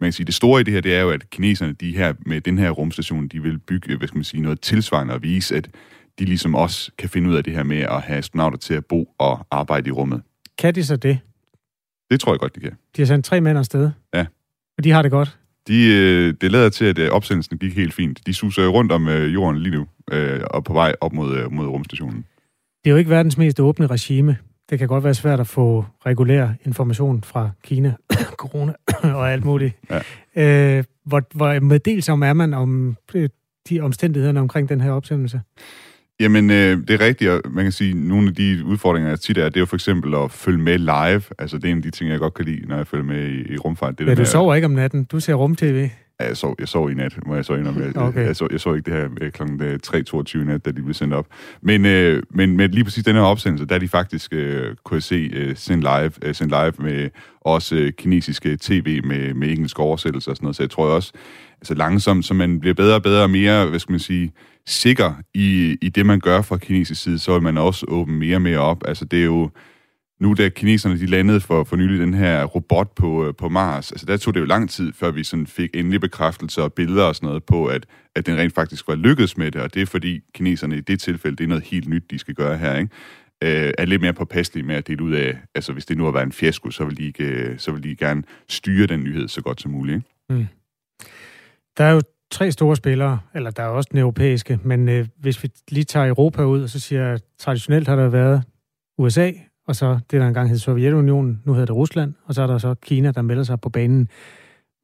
[0.00, 2.14] man kan sige, det store i det her, det er jo, at kineserne, de her,
[2.26, 5.56] med den her rumstation, de vil bygge, hvad skal man sige, noget tilsvarende og vise,
[5.56, 5.68] at
[6.18, 8.86] de ligesom også kan finde ud af det her med at have astronauter til at
[8.86, 10.22] bo og arbejde i rummet.
[10.60, 11.18] Kan de så det?
[12.10, 12.72] Det tror jeg godt, de kan.
[12.96, 13.90] De har sendt tre mænd afsted.
[14.14, 14.26] Ja.
[14.78, 15.38] Og de har det godt.
[15.68, 18.26] De, øh, det lader til, at øh, opsendelsen gik helt fint.
[18.26, 19.86] De suser rundt om øh, jorden lige nu,
[20.50, 22.24] og på vej op mod, mod rumstationen.
[22.84, 24.36] Det er jo ikke verdens mest åbne regime.
[24.70, 27.94] Det kan godt være svært at få regulær information fra Kina,
[28.42, 28.72] corona
[29.18, 29.74] og alt muligt.
[30.36, 30.78] Ja.
[30.78, 32.96] Øh, hvor, hvor meddelsom er man om
[33.68, 35.40] de omstændighederne omkring den her opsendelse?
[36.20, 39.20] Jamen, øh, det er rigtigt, og man kan sige, at nogle af de udfordringer, jeg
[39.20, 41.22] tit er, det er jo for eksempel at følge med live.
[41.38, 43.28] Altså, det er en af de ting, jeg godt kan lide, når jeg følger med
[43.28, 43.98] i, i rumfart.
[43.98, 45.04] Det Ja, der du med, sover ikke om natten.
[45.04, 45.88] Du ser rum-tv.
[46.20, 47.84] Ja, jeg sov, jeg sov i nat, må jeg så indrømme.
[47.84, 48.26] Jeg, Okay.
[48.26, 49.42] jeg, så, jeg så ikke det her øh, kl.
[50.42, 51.26] 3.22 nat, da de blev sendt op.
[51.62, 54.96] Men, øh, men med lige præcis den her opsendelse, der er de faktisk, øh, kunne
[54.96, 59.50] jeg se, øh, sendt live, øh, sendt live med også øh, kinesiske tv med, med
[59.50, 60.56] engelsk oversættelse og sådan noget.
[60.56, 61.12] Så jeg tror også,
[61.60, 64.32] altså langsomt, så man bliver bedre og bedre og mere, hvad skal man sige,
[64.66, 68.36] sikker i, i det, man gør fra kinesisk side, så vil man også åbne mere
[68.36, 68.82] og mere op.
[68.88, 69.50] Altså det er jo,
[70.20, 73.92] nu da kineserne de landede for, for nylig den her robot på, øh, på Mars,
[73.92, 77.04] altså der tog det jo lang tid, før vi sådan fik endelig bekræftelse og billeder
[77.04, 79.82] og sådan noget på, at, at den rent faktisk var lykkedes med det, og det
[79.82, 82.76] er fordi kineserne i det tilfælde, det er noget helt nyt, de skal gøre her,
[82.76, 82.90] ikke?
[83.42, 86.10] øh, er lidt mere påpasselige med at dele ud af, altså hvis det nu har
[86.10, 89.28] været en fiasko, så vil de, ikke, øh, så vil de gerne styre den nyhed
[89.28, 89.96] så godt som muligt.
[89.96, 90.40] Ikke?
[90.40, 90.46] Mm.
[91.78, 95.42] Der er jo tre store spillere, eller der er også den europæiske, men øh, hvis
[95.42, 98.42] vi lige tager Europa ud, og så siger jeg, traditionelt har der været
[98.98, 99.30] USA,
[99.68, 102.58] og så det, der engang hed Sovjetunionen, nu hedder det Rusland, og så er der
[102.58, 104.08] så Kina, der melder sig på banen.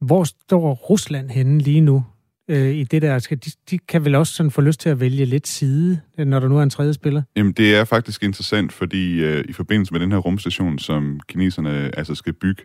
[0.00, 2.04] Hvor står Rusland henne lige nu
[2.50, 3.18] øh, i det der?
[3.18, 6.26] Skal de, de kan vel også sådan få lyst til at vælge lidt side, øh,
[6.26, 7.22] når der nu er en tredje spiller?
[7.37, 11.98] Jamen, det er faktisk interessant, fordi øh, i forbindelse med den her rumstation, som kineserne
[11.98, 12.62] altså skal bygge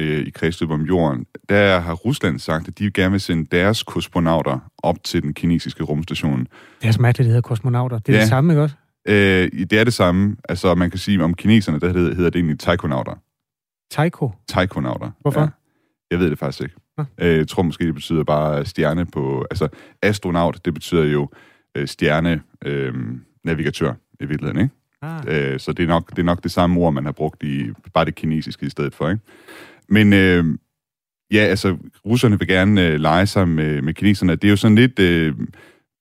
[0.00, 3.82] øh, i kredsløb om jorden, der har Rusland sagt, at de gerne vil sende deres
[3.82, 6.46] kosmonauter op til den kinesiske rumstation.
[6.80, 7.98] Det er så mærkeligt, det hedder kosmonauter.
[7.98, 8.20] Det er ja.
[8.20, 8.76] det samme, ikke også?
[9.08, 10.36] Øh, det er det samme.
[10.48, 13.14] Altså, man kan sige, om kineserne, der hedder, hedder det egentlig taikonauter.
[13.90, 14.32] Taiko?
[14.48, 15.10] Taikonauter.
[15.20, 15.40] Hvorfor?
[15.40, 15.48] Ja.
[16.10, 16.74] Jeg ved det faktisk ikke.
[17.18, 19.46] Øh, jeg tror måske, det betyder bare stjerne på...
[19.50, 19.68] Altså,
[20.02, 21.28] astronaut, det betyder jo
[21.76, 22.94] øh, stjerne øh,
[23.44, 24.74] navigatør i virkeligheden, ikke?
[25.02, 25.52] Ah.
[25.52, 27.70] Øh, så det er, nok, det er nok det samme ord, man har brugt i
[27.94, 29.22] bare det kinesiske i stedet for, ikke?
[29.90, 30.44] Men øh,
[31.32, 31.76] ja, altså,
[32.06, 34.36] russerne vil gerne øh, lege sig med, med kineserne.
[34.36, 34.98] Det er jo sådan lidt...
[34.98, 35.34] Øh,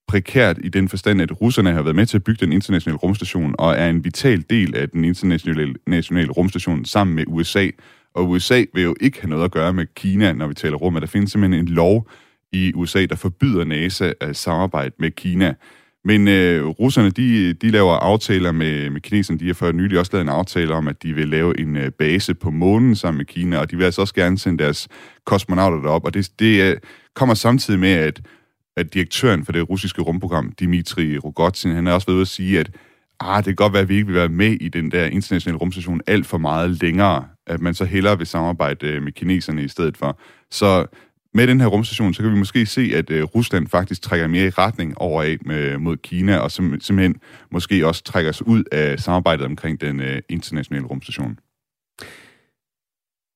[0.10, 3.56] prekært i den forstand, at russerne har været med til at bygge den internationale rumstation
[3.60, 7.68] og er en vital del af den internationale nationale rumstation sammen med USA.
[8.14, 10.94] Og USA vil jo ikke have noget at gøre med Kina, når vi taler rum.
[10.94, 12.10] Der findes simpelthen en lov
[12.52, 15.54] i USA, der forbyder NASA at samarbejde med Kina.
[16.10, 19.40] Men øh, russerne, de, de laver aftaler med, med kineserne.
[19.40, 21.92] De har for nylig også lavet en aftale om, at de vil lave en øh,
[21.92, 24.88] base på månen sammen med Kina, og de vil altså også gerne sende deres
[25.26, 26.06] kosmonauter derop.
[26.06, 26.78] Og det, det øh,
[27.16, 28.22] kommer samtidig med, at
[28.78, 32.70] at direktøren for det russiske rumprogram, Dmitri Rogozin, han er også ved at sige, at
[33.20, 35.58] ah, det kan godt være, at vi ikke vil være med i den der internationale
[35.58, 39.68] rumstation alt for meget længere, at man så hellere vil samarbejde øh, med kineserne i
[39.68, 40.20] stedet for.
[40.52, 40.86] Så
[41.34, 44.46] med den her rumstation, så kan vi måske se, at uh, Rusland faktisk trækker mere
[44.46, 47.16] i retning over af med, mod Kina, og sim, simpelthen
[47.52, 51.40] måske også trækker sig ud af samarbejdet omkring den uh, internationale rumstation.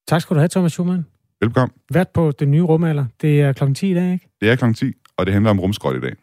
[0.08, 1.06] Tak skal du have, Thomas Schumann.
[1.42, 1.76] Velkommen.
[1.94, 3.06] Vært på den nye rumalder.
[3.22, 4.30] Det er klokken 10 i dag, ikke?
[4.42, 6.16] Det er klokken 10 og det handler om rumskrot i dag.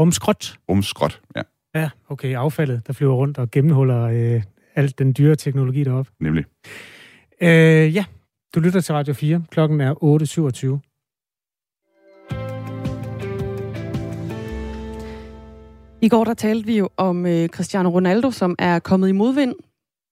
[0.00, 0.58] Rumskrot?
[0.68, 1.42] Rumskrot, ja.
[1.74, 4.42] Ja, okay, affaldet, der flyver rundt og gennemhuller øh,
[4.74, 6.12] alt den dyre teknologi deroppe.
[6.20, 6.44] Nemlig.
[7.40, 8.04] Øh, ja,
[8.54, 9.44] du lytter til Radio 4.
[9.50, 9.94] Klokken er
[10.74, 10.91] 8.27.
[16.02, 19.54] I går der talte vi jo om øh, Cristiano Ronaldo, som er kommet i modvind.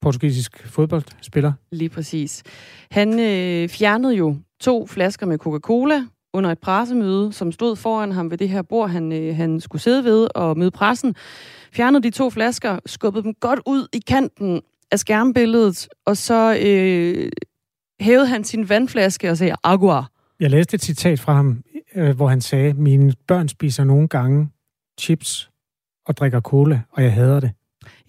[0.02, 1.52] Portugisisk fodboldspiller.
[1.72, 2.42] Lige præcis.
[2.90, 8.30] Han øh, fjernede jo to flasker med Coca-Cola under et pressemøde, som stod foran ham
[8.30, 11.14] ved det her bord, han, øh, han skulle sidde ved og møde pressen,
[11.72, 14.60] fjernede de to flasker, skubbede dem godt ud i kanten
[14.92, 17.32] af skærmbilledet, og så øh,
[18.00, 20.04] hævede han sin vandflaske og sagde, agua.
[20.40, 21.62] Jeg læste et citat fra ham,
[21.94, 24.48] øh, hvor han sagde, mine børn spiser nogle gange
[25.00, 25.49] chips
[26.10, 27.50] og drikker cola, og jeg hader det.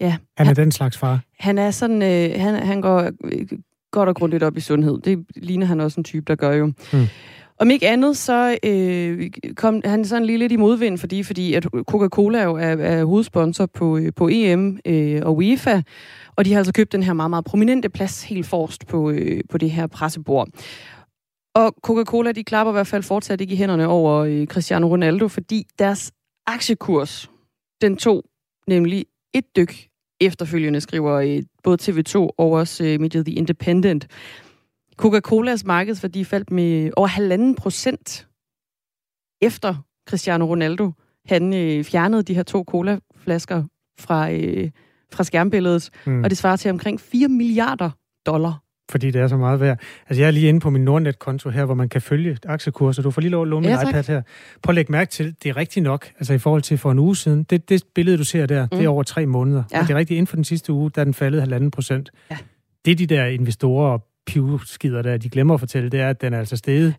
[0.00, 0.16] Ja.
[0.36, 1.20] Han er han, den slags far.
[1.38, 3.46] Han er sådan, øh, han, han går øh,
[3.90, 4.98] godt og grundigt op i sundhed.
[4.98, 6.66] Det ligner han også en type, der gør jo.
[6.66, 7.06] Mm.
[7.58, 11.66] Om ikke andet, så øh, kom han sådan lige lidt i modvind, fordi, fordi at
[11.90, 15.82] Coca-Cola jo er, er hovedsponsor på, øh, på EM øh, og UEFA,
[16.36, 19.40] og de har altså købt den her meget, meget prominente plads helt forrest på, øh,
[19.50, 20.48] på det her pressebord.
[21.54, 25.28] Og Coca-Cola, de klapper i hvert fald fortsat ikke i hænderne over øh, Cristiano Ronaldo,
[25.28, 26.12] fordi deres
[26.46, 27.30] aktiekurs,
[27.82, 28.24] den tog
[28.66, 29.88] nemlig et dyk
[30.20, 34.06] efterfølgende, skriver øh, både TV2 og også øh, mediet The Independent.
[34.96, 38.28] Coca-Colas markedsværdi faldt med over halvanden procent
[39.42, 39.74] efter
[40.08, 40.90] Cristiano Ronaldo.
[41.26, 43.64] Han øh, fjernede de her to colaflasker
[43.98, 44.70] fra, øh,
[45.12, 46.24] fra skærmbilledet, mm.
[46.24, 47.90] og det svarer til omkring 4 milliarder
[48.26, 48.61] dollar.
[48.92, 49.78] Fordi det er så meget værd.
[50.08, 53.02] Altså, jeg er lige inde på min Nordnet-konto her, hvor man kan følge aktiekurser.
[53.02, 54.22] Du får lige lov at låne ja, min iPad her.
[54.62, 56.98] Prøv at lægge mærke til, det er rigtigt nok, altså i forhold til for en
[56.98, 57.42] uge siden.
[57.42, 58.68] Det, det billede, du ser der, mm.
[58.68, 58.94] det er mm.
[58.94, 59.62] over tre måneder.
[59.72, 59.80] Ja.
[59.80, 62.10] Og det er rigtigt, inden for den sidste uge, der er den faldet halvanden procent.
[62.30, 62.36] Ja.
[62.84, 66.20] Det er de der investorer og pivskider der, de glemmer at fortælle, det er, at
[66.20, 66.94] den er altså steget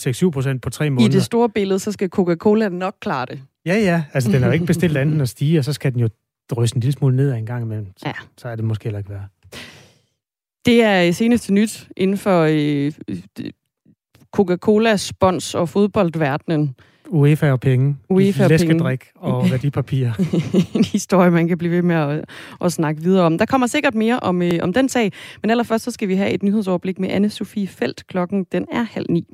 [0.00, 1.10] 6-7 procent på tre måneder.
[1.10, 3.40] I det store billede, så skal Coca-Cola nok klare det.
[3.66, 4.02] Ja, ja.
[4.12, 6.08] Altså, den er jo ikke bestilt andet end at stige, og så skal den jo
[6.50, 7.86] drysse en lille smule ned en gang imellem.
[7.96, 8.12] Så, ja.
[8.38, 9.28] så er det måske heller ikke værd.
[10.66, 12.92] Det er seneste nyt inden for øh,
[14.36, 16.74] Coca-Cola, spons og fodboldverdenen.
[17.08, 17.96] UEFA og penge.
[18.10, 20.06] UEFA og Læskedrik og værdipapir.
[20.74, 22.24] en historie, man kan blive ved med at,
[22.64, 23.38] at snakke videre om.
[23.38, 26.30] Der kommer sikkert mere om, øh, om den sag, men allerførst så skal vi have
[26.30, 28.06] et nyhedsoverblik med anne Sofie Felt.
[28.06, 29.26] Klokken den er halv ni.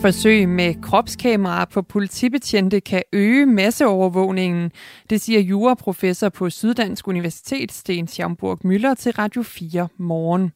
[0.00, 4.72] Forsøg med kropskameraer på politibetjente kan øge masseovervågningen,
[5.10, 10.52] det siger juraprofessor på Syddansk Universitet Sten Schaumburg Møller til Radio 4 morgen.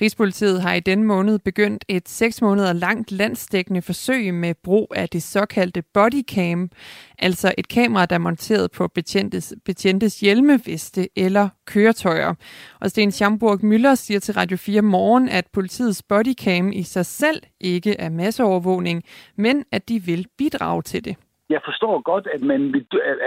[0.00, 5.08] Rigspolitiet har i denne måned begyndt et 6 måneder langt landsdækkende forsøg med brug af
[5.08, 6.70] det såkaldte bodycam,
[7.18, 12.34] altså et kamera, der er monteret på betjentes, betjentes hjelmeveste eller køretøjer.
[12.80, 17.42] Og Sten Schamburg Møller siger til Radio 4 morgen, at politiets bodycam i sig selv
[17.60, 19.02] ikke er masseovervågning,
[19.36, 21.16] men at de vil bidrage til det
[21.50, 22.74] jeg forstår godt, at man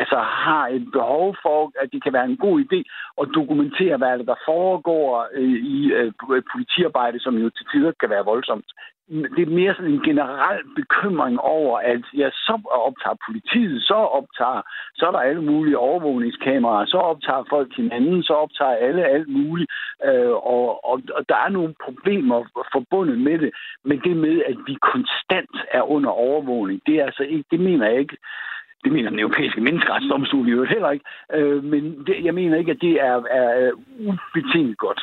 [0.01, 2.79] altså, har et behov for, at det kan være en god idé
[3.21, 6.11] at dokumentere, hvad der foregår øh, i øh,
[6.53, 8.69] politiarbejde, som jo til tider kan være voldsomt
[9.09, 12.55] det er mere sådan en generel bekymring over, at ja, så
[12.87, 14.61] optager politiet, så optager,
[14.95, 19.71] så er der alle mulige overvågningskameraer, så optager folk hinanden, så optager alle alt muligt,
[20.05, 22.39] øh, og, og, og der er nogle problemer
[22.73, 23.51] forbundet med det,
[23.83, 27.89] men det med, at vi konstant er under overvågning, det er altså ikke, det mener
[27.89, 28.17] jeg ikke,
[28.83, 32.71] det mener den europæiske menneskeretsdomstol i øvrigt heller ikke, øh, men det, jeg mener ikke,
[32.71, 35.01] at det er, er ubetinget godt.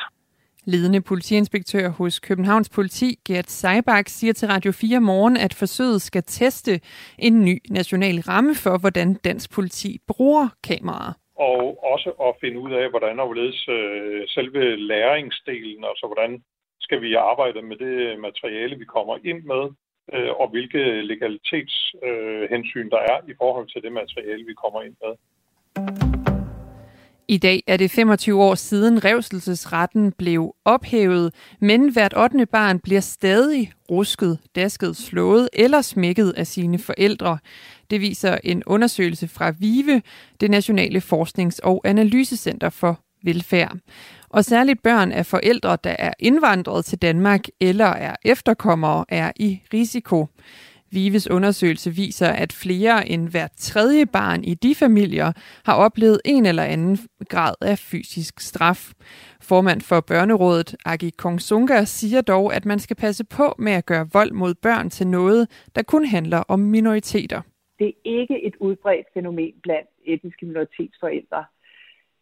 [0.67, 6.23] Ledende politiinspektør hos Københavns Politi, Gert Seibach, siger til Radio 4 morgen, at forsøget skal
[6.23, 6.79] teste
[7.19, 11.13] en ny national ramme for, hvordan dansk politi bruger kameraer.
[11.35, 16.43] Og også at finde ud af, hvordan og hvorledes øh, selve læringsdelen, altså hvordan
[16.79, 19.63] skal vi arbejde med det materiale, vi kommer ind med,
[20.13, 24.95] øh, og hvilke legalitetshensyn øh, der er i forhold til det materiale, vi kommer ind
[25.03, 25.13] med.
[27.27, 32.45] I dag er det 25 år siden revselsesretten blev ophævet, men hvert 8.
[32.45, 37.37] barn bliver stadig rusket, dasket, slået eller smækket af sine forældre.
[37.89, 40.01] Det viser en undersøgelse fra VIVE,
[40.39, 43.77] det Nationale Forsknings- og Analysecenter for Velfærd.
[44.29, 49.61] Og særligt børn af forældre, der er indvandret til Danmark eller er efterkommere, er i
[49.73, 50.27] risiko.
[50.91, 55.31] Vives undersøgelse viser, at flere end hver tredje barn i de familier
[55.65, 56.97] har oplevet en eller anden
[57.29, 58.93] grad af fysisk straf.
[59.41, 64.09] Formand for Børnerådet, Agi Kongsunga, siger dog, at man skal passe på med at gøre
[64.13, 67.41] vold mod børn til noget, der kun handler om minoriteter.
[67.79, 71.45] Det er ikke et udbredt fænomen blandt etniske minoritetsforældre.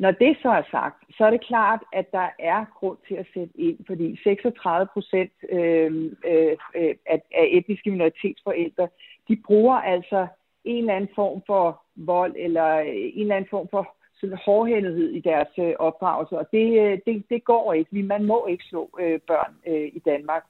[0.04, 3.28] Når det så er sagt, så er det klart, at der er grund til at
[3.34, 7.22] sætte ind, fordi 36 procent øhm, øh, øh, af,
[7.58, 8.88] etniske minoritetsforældre,
[9.28, 10.28] de bruger altså
[10.63, 15.10] en eller anden form for vold eller øh, en eller anden form for sådan hårdhændighed
[15.10, 18.04] i deres øh, opdragelse, og det, øh, det, det går ikke.
[18.04, 20.44] Man må ikke slå øh, børn øh, i Danmark.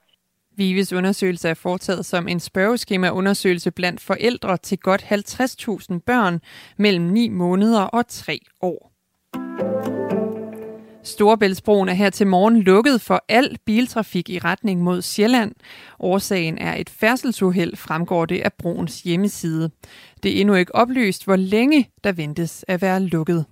[0.56, 6.40] Vives undersøgelse er foretaget som en spørgeskema-undersøgelse blandt forældre til godt 50.000 børn
[6.76, 8.93] mellem 9 måneder og 3 år.
[11.04, 15.52] Storebæltsbroen er her til morgen lukket for al biltrafik i retning mod Sjælland.
[16.00, 19.70] Årsagen er et færdselsuheld, fremgår det af broens hjemmeside.
[20.22, 23.44] Det er endnu ikke oplyst, hvor længe der ventes at være lukket.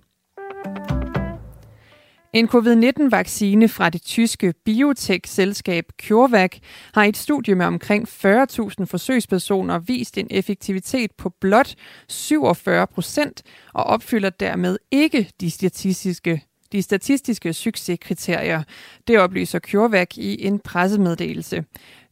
[2.33, 6.51] En covid-19-vaccine fra det tyske biotech-selskab CureVac
[6.93, 11.75] har i et studie med omkring 40.000 forsøgspersoner vist en effektivitet på blot
[12.07, 13.43] 47 procent
[13.73, 16.41] og opfylder dermed ikke de statistiske
[16.71, 18.63] de statistiske succeskriterier.
[19.07, 21.63] Det oplyser CureVac i en pressemeddelelse.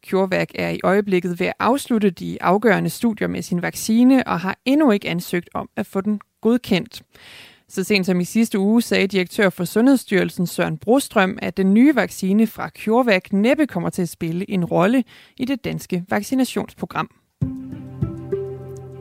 [0.10, 4.58] CureVac er i øjeblikket ved at afslutte de afgørende studier med sin vaccine og har
[4.66, 7.02] endnu ikke ansøgt om at få den godkendt.
[7.72, 11.96] Så sent som i sidste uge sagde direktør for Sundhedsstyrelsen Søren Brostrøm, at den nye
[11.96, 15.04] vaccine fra CureVac næppe kommer til at spille en rolle
[15.38, 17.10] i det danske vaccinationsprogram.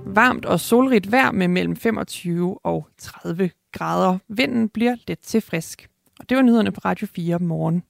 [0.06, 4.18] Varmt og solrigt vejr med mellem 25 og 30 grader.
[4.28, 5.88] Vinden bliver let til frisk.
[6.20, 7.82] Og det var nyhederne på Radio 4 morgen.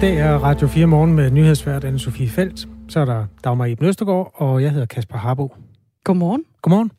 [0.00, 2.68] Dag er Radio 4 morgen med nyhedsvært Anne-Sophie Felt.
[2.88, 5.54] Så er der Dagmar Iben Østergaard, og jeg hedder Kasper Harbo.
[6.04, 6.44] Godmorgen.
[6.62, 6.92] Godmorgen.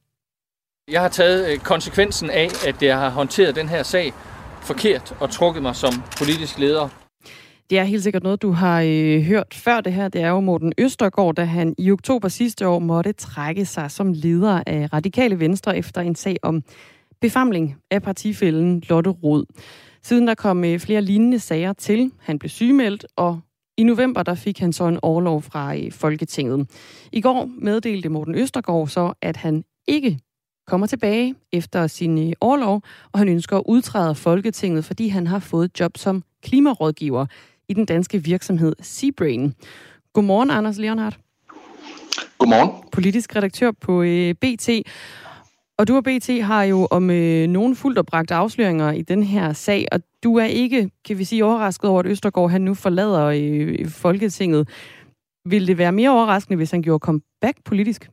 [0.92, 4.14] Jeg har taget øh, konsekvensen af, at jeg har håndteret den her sag
[4.62, 6.90] forkert og trukket mig som politisk leder.
[7.70, 10.08] Det er helt sikkert noget, du har øh, hørt før det her.
[10.08, 14.14] Det er jo Morten Østergaard, da han i oktober sidste år måtte trække sig som
[14.14, 16.64] leder af Radikale Venstre efter en sag om
[17.22, 19.46] befamling af partifælden Lotte Rod.
[20.04, 22.12] Siden der kom øh, flere lignende sager til.
[22.20, 23.40] Han blev sygemeldt, og
[23.78, 26.70] i november der fik han så en overlov fra øh, Folketinget.
[27.12, 30.20] I går meddelte Morten Østergaard så, at han ikke
[30.68, 35.40] kommer tilbage efter sin overlov, og han ønsker at udtræde af Folketinget, fordi han har
[35.40, 37.26] fået job som klimarådgiver
[37.70, 39.54] i den danske virksomhed Seabrain.
[40.14, 41.20] Godmorgen, Anders Leonhardt.
[42.38, 42.90] Godmorgen.
[42.92, 44.70] Politisk redaktør på øh, BT.
[45.82, 49.24] Og du og BT har jo om øh, nogen fuldt og bragt afsløringer i den
[49.24, 52.74] her sag, og du er ikke, kan vi sige, overrasket over, at Østergaard han nu
[52.74, 54.70] forlader øh, Folketinget.
[55.46, 58.10] Vil det være mere overraskende, hvis han gjorde comeback politisk?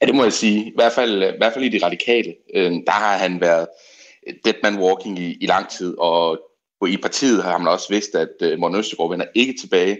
[0.00, 0.66] Ja, det må jeg sige.
[0.66, 2.34] I hvert fald, i, hvert fald i de radikale.
[2.54, 3.66] Øh, der har han været
[4.44, 6.38] dead man walking i, i lang tid, og
[6.88, 9.98] i partiet har man også vidst, at øh, Morten Østergaard vender ikke tilbage.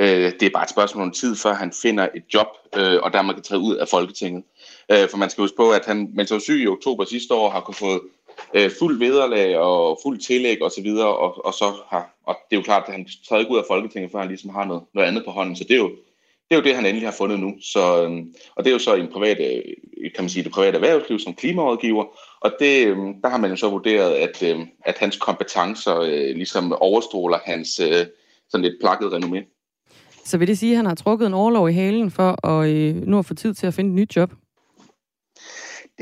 [0.00, 3.12] Øh, det er bare et spørgsmål om tid, før han finder et job, øh, og
[3.12, 4.44] der man kan træde ud af Folketinget.
[4.92, 7.34] Øh, for man skal huske på, at han, mens han var syg i oktober sidste
[7.34, 8.02] år, har kunnet få
[8.54, 12.60] øh, fuld vederlag og fuld tillæg osv., og, og, og så har, og det er
[12.60, 15.08] jo klart, at han træder ikke ud af Folketinget, før han ligesom har noget, noget
[15.08, 15.90] andet på hånden, så det er jo,
[16.48, 17.54] det er jo det, han endelig har fundet nu.
[17.62, 18.10] Så, øh,
[18.56, 19.62] og det er jo så i en privat, øh,
[20.14, 22.04] kan man sige, det private erhvervsliv som klimarådgiver,
[22.40, 26.36] og det, øh, der har man jo så vurderet, at, øh, at hans kompetencer øh,
[26.36, 28.06] ligesom overstråler hans øh,
[28.48, 29.58] sådan lidt plakket renommé.
[30.24, 33.06] Så vil det sige, at han har trukket en overlov i halen for at øh,
[33.06, 34.32] nu at få tid til at finde et nyt job?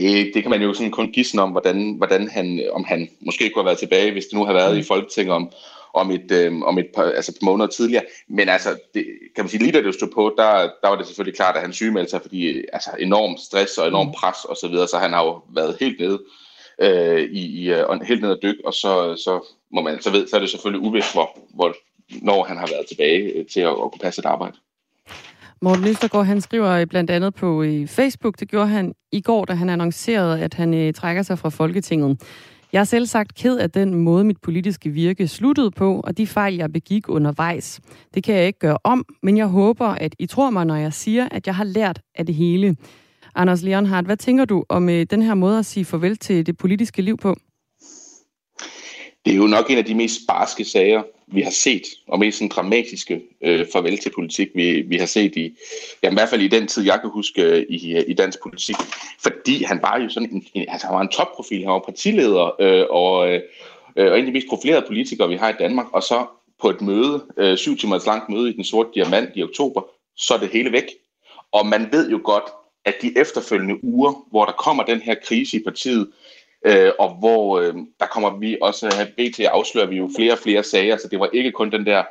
[0.00, 3.50] Det, det kan man jo sådan kun gisne om, hvordan, hvordan han, om han måske
[3.50, 4.80] kunne have været tilbage, hvis det nu har været mm.
[4.80, 5.52] i Folketinget om,
[5.94, 8.04] om et, øh, om et par, altså par måneder tidligere.
[8.28, 11.06] Men altså, det, kan man sige, lige da det stod på, der, der var det
[11.06, 14.12] selvfølgelig klart, at han sygemeldte sig, fordi altså, enorm stress og enorm mm.
[14.12, 16.18] pres og så videre, så han har jo været helt nede
[16.80, 20.28] øh, i, i uh, helt ned at dykke, og så, så må man, så ved,
[20.28, 21.74] så er det selvfølgelig uvist, hvor, hvor,
[22.22, 24.56] når han har været tilbage øh, til at, at kunne passe et arbejde.
[25.62, 29.52] Morten Østergaard, han skriver blandt andet på øh, Facebook, det gjorde han i går, da
[29.52, 32.22] han annoncerede, at han øh, trækker sig fra Folketinget.
[32.72, 36.26] Jeg er selv sagt ked af den måde, mit politiske virke sluttede på, og de
[36.26, 37.80] fejl, jeg begik undervejs.
[38.14, 40.92] Det kan jeg ikke gøre om, men jeg håber, at I tror mig, når jeg
[40.92, 42.76] siger, at jeg har lært af det hele.
[43.34, 46.56] Anders Leonhardt, hvad tænker du om øh, den her måde at sige farvel til det
[46.56, 47.36] politiske liv på?
[49.24, 52.38] Det er jo nok en af de mest barske sager, vi har set, og mest
[52.38, 55.56] sådan dramatiske øh, farvel til politik, vi, vi har set i,
[56.02, 58.76] jamen, i hvert fald i den tid, jeg kan huske øh, i, i dansk politik.
[59.22, 62.60] Fordi han var jo sådan en, en, altså, han var en topprofil, han var partileder,
[62.60, 63.40] øh, og, øh,
[63.96, 66.26] øh, og en af de mest profilerede politikere, vi har i Danmark, og så
[66.60, 69.82] på et møde, øh, syv timers langt møde i Den Sorte Diamant i oktober,
[70.16, 70.86] så er det hele væk.
[71.52, 72.44] Og man ved jo godt,
[72.84, 76.08] at de efterfølgende uger, hvor der kommer den her krise i partiet,
[76.66, 80.38] Øh, og hvor øh, der kommer vi også, her BT afslører vi jo flere og
[80.38, 82.02] flere sager, så det var ikke kun den der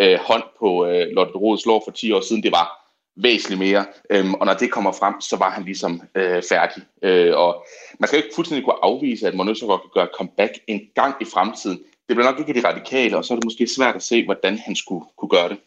[0.00, 2.88] øh, hånd på øh, Lotte Rodes lår for 10 år siden, det var
[3.22, 3.84] væsentligt mere.
[4.10, 6.82] Øhm, og når det kommer frem, så var han ligesom øh, færdig.
[7.02, 7.66] Øh, og
[8.00, 11.24] man skal ikke fuldstændig kunne afvise, at Morten Østergaard kan gøre comeback en gang i
[11.24, 11.78] fremtiden.
[12.08, 14.58] Det bliver nok ikke de radikale, og så er det måske svært at se, hvordan
[14.58, 15.58] han skulle kunne gøre det.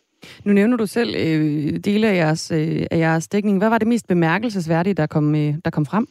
[0.43, 3.57] Nu nævner du selv øh, dele af jeres, øh, af jeres dækning.
[3.57, 6.07] Hvad var det mest bemærkelsesværdige, der kom, øh, der kom frem?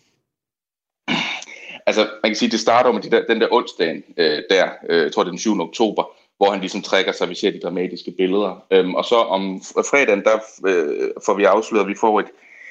[1.91, 5.03] Altså, man kan sige, det starter med de der, den der onsdag øh, der, øh,
[5.03, 5.61] jeg tror det er den 7.
[5.61, 6.05] oktober,
[6.37, 8.65] hvor han ligesom trækker sig, vi ser de dramatiske billeder.
[8.71, 12.31] Øhm, og så om fredagen, der øh, får vi afsløret, at vi får et,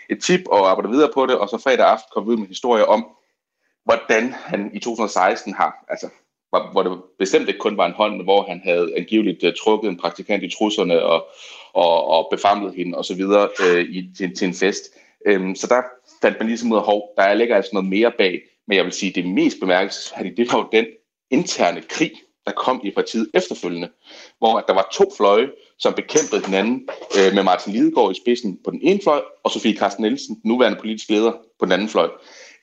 [0.10, 2.48] et tip og arbejder videre på det, og så fredag aften kommer vi ud med
[2.48, 3.08] historier om,
[3.86, 6.10] hvordan han i 2016 har, altså
[6.50, 9.98] hvor det bestemt ikke kun var en hånd, hvor han havde angiveligt uh, trukket en
[9.98, 11.28] praktikant i trusserne og,
[11.74, 13.24] og, og befamlet hende osv.
[13.24, 14.84] Uh, øh, i, til, til en fest.
[15.36, 15.82] Um, så der
[16.22, 18.42] fandt man ligesom ud af, hov, der ligger altså noget mere bag.
[18.70, 20.86] Men jeg vil sige, at det mest bemærkelsesværdige, det var jo den
[21.32, 22.12] interne krig,
[22.46, 23.90] der kom i partiet efterfølgende,
[24.38, 28.72] hvor der var to fløje, som bekæmpede hinanden øh, med Martin Lidegaard i spidsen på
[28.72, 32.10] den ene fløj, og Sofie Carsten Nielsen, den nuværende politisk leder, på den anden fløj.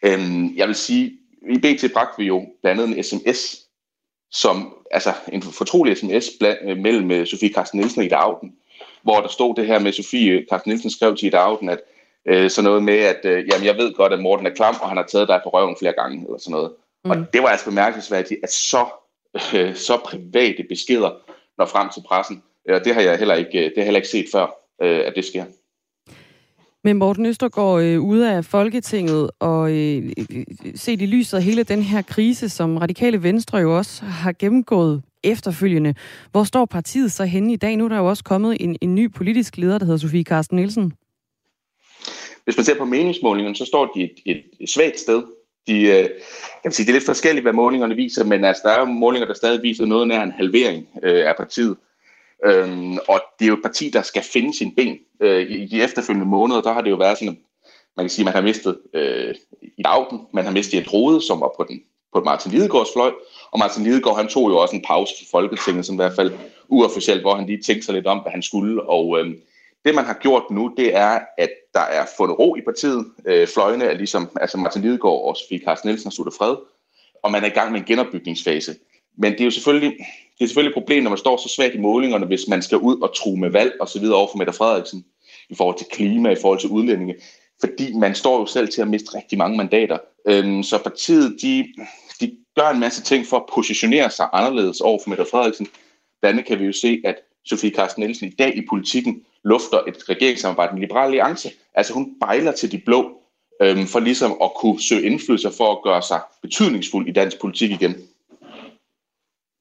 [0.02, 1.12] Øhm, jeg vil sige,
[1.50, 3.56] i BT bragte vi jo blandt andet en sms,
[4.30, 8.52] som, altså en fortrolig sms bland, øh, mellem øh, Sofie Carsten Nielsen og Ida Auden,
[9.02, 11.80] hvor der stod det her med, Sofie Carsten Nielsen skrev til Ida Auden, at
[12.28, 14.88] øh, sådan noget med, at øh, jamen, jeg ved godt, at Morten er klam, og
[14.88, 16.72] han har taget dig på røven flere gange, eller sådan noget.
[17.04, 17.10] Mm.
[17.10, 18.86] Og det var altså bemærkelsesværdigt, at så,
[19.54, 21.10] øh, så private beskeder
[21.58, 22.42] når frem til pressen.
[22.68, 24.46] Og det har jeg heller ikke, det har heller ikke set før,
[24.82, 25.44] øh, at det sker.
[26.84, 30.12] Men Morten Østergaard øh, ude af Folketinget og øh,
[30.74, 35.02] set i lyset af hele den her krise, som Radikale Venstre jo også har gennemgået
[35.24, 35.94] efterfølgende.
[36.30, 37.76] Hvor står partiet så henne i dag?
[37.76, 40.56] Nu er der jo også kommet en, en ny politisk leder, der hedder Sofie Carsten
[40.56, 40.92] Nielsen.
[42.46, 45.22] Hvis man ser på meningsmålingerne, så står de et, et, et svagt sted.
[45.66, 46.08] De, øh, jeg
[46.64, 49.34] vil sige, det er lidt forskelligt, hvad målingerne viser, men altså, der er målinger, der
[49.34, 51.76] stadig viser noget nær en halvering øh, af partiet.
[52.44, 54.98] Øhm, og det er jo et parti, der skal finde sin ben.
[55.22, 57.38] Øh, I de efterfølgende måneder, der har det jo været sådan, at
[57.96, 61.22] man kan sige, at man har mistet øh, i Auden, man har mistet et rode,
[61.22, 61.82] som var på, den,
[62.12, 63.12] på Martin Lidegaards fløj,
[63.50, 66.32] og Martin Lidegaard, han tog jo også en pause fra Folketinget, som i hvert fald
[66.68, 69.34] uofficielt, hvor han lige tænkte sig lidt om, hvad han skulle, og øh,
[69.84, 73.06] det, man har gjort nu, det er, at der er fundet ro i partiet.
[73.26, 76.56] Øh, fløjene er ligesom, altså Martin Lidegaard og Sofie Carsten Nielsen har sluttet fred,
[77.22, 78.74] og man er i gang med en genopbygningsfase.
[79.18, 79.90] Men det er jo selvfølgelig,
[80.38, 82.78] det er selvfølgelig et problem, når man står så svagt i målingerne, hvis man skal
[82.78, 85.04] ud og tro med valg og så videre over for Mette Frederiksen,
[85.50, 87.14] i forhold til klima, i forhold til udlændinge.
[87.60, 89.98] fordi man står jo selv til at miste rigtig mange mandater.
[90.28, 91.66] Øhm, så partiet, de,
[92.20, 95.66] de gør en masse ting for at positionere sig anderledes over for Mette Frederiksen.
[96.20, 97.16] Blandt andet kan vi jo se, at
[97.46, 101.50] Sofie Carsten Nielsen i dag i politikken lufter et regeringssamarbejde med Liberale Alliance.
[101.74, 103.20] Altså hun bejler til de blå,
[103.62, 107.70] øhm, for ligesom at kunne søge indflydelse for at gøre sig betydningsfuld i dansk politik
[107.70, 107.94] igen.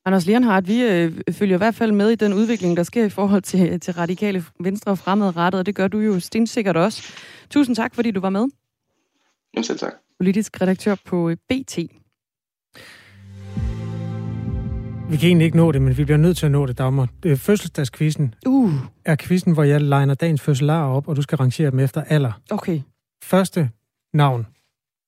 [0.05, 3.09] Anders Lienhardt, vi øh, følger i hvert fald med i den udvikling, der sker i
[3.09, 7.13] forhold til, til radikale venstre og fremadrettet, og det gør du jo stensikkert også.
[7.49, 8.47] Tusind tak, fordi du var med.
[9.53, 9.93] Jamen selv tak.
[10.19, 11.79] Politisk redaktør på øh, BT.
[15.09, 17.09] Vi kan egentlig ikke nå det, men vi bliver nødt til at nå det, Dagmar.
[17.35, 18.73] Fødselsdagskvisten uh.
[19.05, 22.41] er quizzen, hvor jeg legner dagens fødselarer op, og du skal rangere dem efter alder.
[22.51, 22.81] Okay.
[23.23, 23.69] Første
[24.13, 24.47] navn,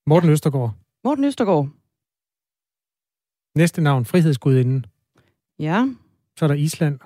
[0.08, 0.74] Morten Østergaard.
[1.04, 1.70] Morten Østergaard.
[3.58, 4.86] Næste navn, Frihedsgudinden.
[5.60, 5.88] Ja.
[6.38, 7.00] Så er der Island.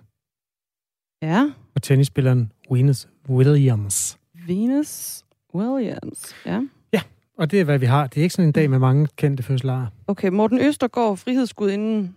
[1.22, 1.52] Ja.
[1.76, 4.20] Og tennisspilleren Venus Williams.
[4.48, 5.24] Venus
[5.56, 6.62] Williams, ja.
[6.94, 7.02] Ja,
[7.38, 8.08] og det er, hvad vi har.
[8.08, 9.88] Det er ikke sådan en dag med mange kendte fødselarer.
[10.08, 12.16] Okay, Morten Østergaard, Frihedsgudinden,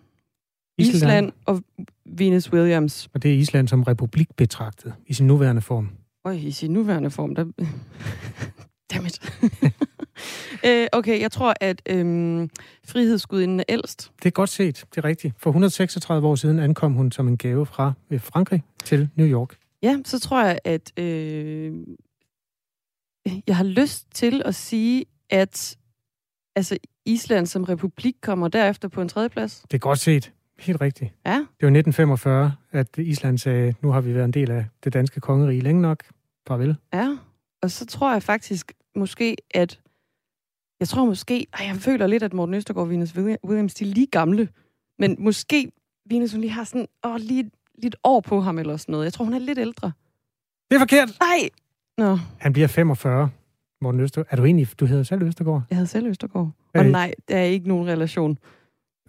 [0.78, 0.96] Island.
[0.96, 1.62] Island og
[2.06, 3.08] Venus Williams.
[3.14, 5.90] Og det er Island som republik betragtet i sin nuværende form.
[6.24, 7.44] Øj, i sin nuværende form, der...
[8.94, 9.20] Dammit.
[10.66, 12.50] øh, okay, jeg tror, at øhm,
[12.86, 14.12] frihedsgudinden er ældst.
[14.18, 15.34] Det er godt set, det er rigtigt.
[15.38, 19.56] For 136 år siden ankom hun som en gave fra øh, Frankrig til New York.
[19.82, 21.72] Ja, så tror jeg, at øh,
[23.46, 25.76] jeg har lyst til at sige, at
[26.56, 29.64] altså, Island som republik kommer derefter på en tredjeplads.
[29.70, 30.32] Det er godt set.
[30.58, 31.12] Helt rigtigt.
[31.26, 31.32] Ja.
[31.32, 35.20] Det var 1945, at Island sagde, nu har vi været en del af det danske
[35.20, 36.04] kongerige længe nok.
[36.48, 36.76] Farvel.
[36.92, 37.16] Ja,
[37.62, 39.80] og så tror jeg faktisk måske, at
[40.80, 43.88] jeg tror måske, ej, jeg føler lidt, at Morten Østergaard og Venus Williams, de er
[43.88, 44.48] lige gamle.
[44.98, 45.72] Men måske
[46.10, 49.04] Venus, hun lige har sådan, åh, lige, lige et år på ham eller sådan noget.
[49.04, 49.92] Jeg tror, hun er lidt ældre.
[50.70, 51.08] Det er forkert.
[51.20, 51.48] Nej.
[51.98, 52.18] Nå.
[52.38, 53.30] Han bliver 45,
[53.80, 54.32] Morten Østergaard.
[54.32, 55.62] Er du egentlig, du hedder selv Østergaard?
[55.70, 56.50] Jeg hedder selv Østergaard.
[56.74, 58.38] Og nej, der er ikke nogen relation.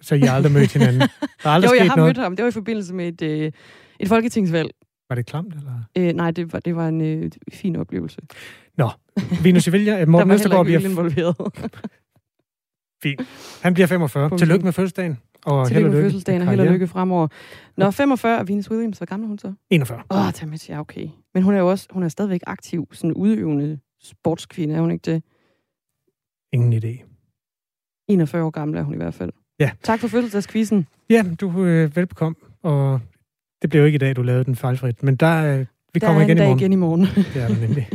[0.02, 1.02] Så I har aldrig mødt hinanden?
[1.02, 1.08] Der
[1.44, 2.10] er aldrig jo, jeg har noget?
[2.10, 2.36] mødt ham.
[2.36, 3.52] Det var i forbindelse med et, øh,
[4.00, 4.70] et folketingsvalg.
[5.10, 5.84] Var det klamt, eller?
[5.98, 8.22] Øh, nej, det var, det var en øh, fin oplevelse.
[8.78, 8.90] Nå,
[9.44, 10.80] Venus Vilja, Morten Østergaard bliver...
[10.80, 11.36] involveret.
[13.04, 13.22] Fint.
[13.62, 14.24] Han bliver 45.
[14.24, 14.38] Punktum.
[14.38, 15.18] Tillykke med fødselsdagen.
[15.46, 17.28] Og Tillykke med fødselsdagen, og held og lykke fremover.
[17.78, 19.54] Nå, 45 og Venus Williams, hvor gammel er hun så?
[19.70, 20.02] 41.
[20.12, 21.10] Åh, oh, med ja, okay.
[21.34, 25.12] Men hun er jo også, hun er stadigvæk aktiv, sådan udøvende sportskvinde, er hun ikke
[25.12, 25.24] det?
[26.54, 27.06] Ingen idé.
[28.08, 29.32] 41 år gammel er hun i hvert fald.
[29.60, 29.72] Ja.
[29.84, 30.88] Tak for fødselsdagskvisten.
[31.10, 33.00] Ja, du er øh, velbekomme, og
[33.62, 36.08] det blev jo ikke i dag, du lavede den fejlfrit, men der, øh, vi Der
[36.08, 36.60] kommer er en igen i morgen.
[36.60, 37.02] igen i morgen.
[37.34, 37.90] det er der nemlig.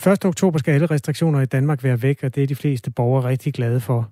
[0.00, 3.28] Første oktober skal alle restriktioner i Danmark være væk, og det er de fleste borgere
[3.28, 4.10] rigtig glade for.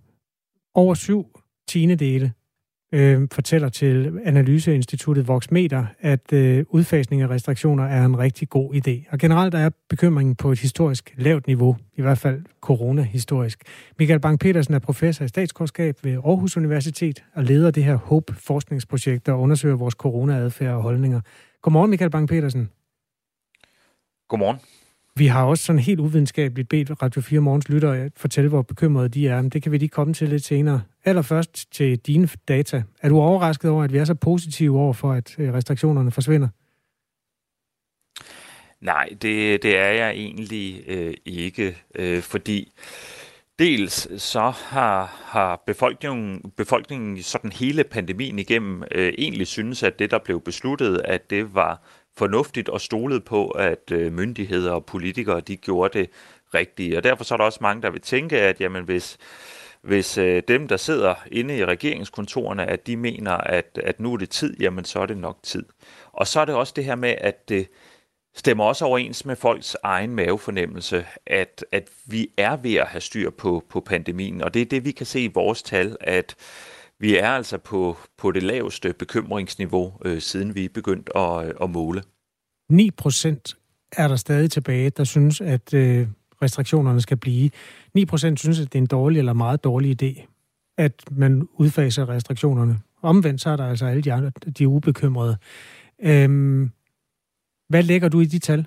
[0.75, 1.27] Over syv
[1.69, 2.33] tiende dele
[2.95, 9.09] øh, fortæller til analyseinstituttet Voxmeter, at øh, udfasning af restriktioner er en rigtig god idé.
[9.11, 13.63] Og generelt er bekymringen på et historisk lavt niveau, i hvert fald corona-historisk.
[13.99, 19.33] Michael Bang-Petersen er professor i statskundskab ved Aarhus Universitet og leder det her HOPE-forskningsprojekt, der
[19.33, 21.21] undersøger vores corona-adfærd og holdninger.
[21.63, 22.69] Godmorgen, Michael Bang-Petersen.
[24.29, 24.59] Godmorgen.
[25.17, 29.09] Vi har også sådan helt uvidenskabeligt bedt Radio 4 Morgens lyttere at fortælle, hvor bekymrede
[29.09, 29.43] de er.
[29.43, 30.83] Men det kan vi lige komme til lidt senere.
[31.05, 32.83] Allerførst til dine data.
[33.03, 36.49] Er du overrasket over, at vi er så positive over for, at øh, restriktionerne forsvinder?
[38.81, 42.73] Nej, det, det er jeg egentlig øh, ikke, øh, fordi
[43.59, 50.11] dels så har, har befolkningen, befolkningen sådan hele pandemien igennem øh, egentlig synes, at det,
[50.11, 51.83] der blev besluttet, at det var
[52.17, 56.11] fornuftigt og stolede på, at øh, myndigheder og politikere, de gjorde det
[56.55, 56.97] rigtige.
[56.97, 59.19] Og derfor så er der også mange, der vil tænke, at jamen, hvis,
[59.83, 64.17] hvis øh, dem, der sidder inde i regeringskontorerne, at de mener, at, at nu er
[64.17, 65.65] det tid, jamen så er det nok tid.
[66.13, 67.69] Og så er det også det her med, at det
[68.35, 73.31] stemmer også overens med folks egen mavefornemmelse, at, at vi er ved at have styr
[73.31, 74.43] på, på pandemien.
[74.43, 76.35] Og det er det, vi kan se i vores tal, at
[77.05, 82.03] vi er altså på, på det laveste bekymringsniveau, øh, siden vi begyndte at, at måle.
[82.71, 83.57] 9 procent
[83.93, 86.09] er der stadig tilbage, der synes, at øh,
[86.43, 87.51] restriktionerne skal blive.
[87.95, 90.27] 9 procent synes, at det er en dårlig eller meget dårlig idé,
[90.79, 92.79] at man udfaser restriktionerne.
[93.03, 95.37] Omvendt så er der altså alle de andre, de ubekymrede.
[96.03, 96.71] Øhm,
[97.69, 98.67] hvad lægger du i de tal?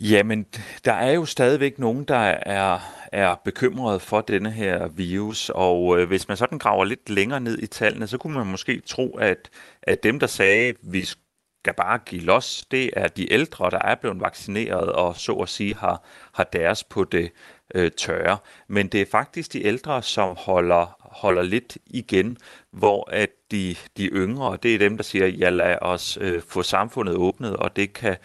[0.00, 0.46] Jamen,
[0.84, 2.78] der er jo stadigvæk nogen, der er,
[3.12, 7.58] er bekymrede for denne her virus, og øh, hvis man sådan graver lidt længere ned
[7.58, 9.50] i tallene, så kunne man måske tro, at,
[9.82, 13.78] at dem, der sagde, at vi skal bare give los, det er de ældre, der
[13.78, 17.32] er blevet vaccineret og så at sige har, har deres på det
[17.74, 18.38] øh, tørre.
[18.68, 22.36] Men det er faktisk de ældre, som holder, holder lidt igen,
[22.72, 26.62] hvor at de, de yngre, det er dem, der siger, ja lad os øh, få
[26.62, 28.16] samfundet åbnet, og det kan,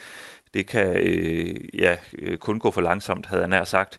[0.56, 3.98] det kan øh, ja, øh, kun gå for langsomt, havde jeg nær sagt.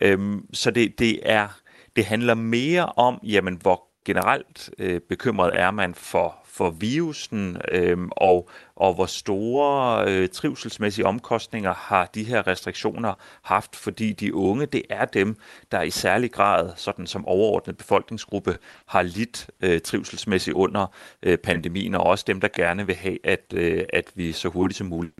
[0.00, 1.48] Øhm, så det, det, er,
[1.96, 7.98] det handler mere om, jamen, hvor generelt øh, bekymret er man for, for virusen, øh,
[8.10, 14.66] og, og hvor store øh, trivselsmæssige omkostninger har de her restriktioner haft, fordi de unge,
[14.66, 15.36] det er dem,
[15.72, 20.86] der i særlig grad, sådan som overordnet befolkningsgruppe, har lidt øh, trivselsmæssigt under
[21.22, 24.78] øh, pandemien, og også dem, der gerne vil have, at, øh, at vi så hurtigt
[24.78, 25.18] som muligt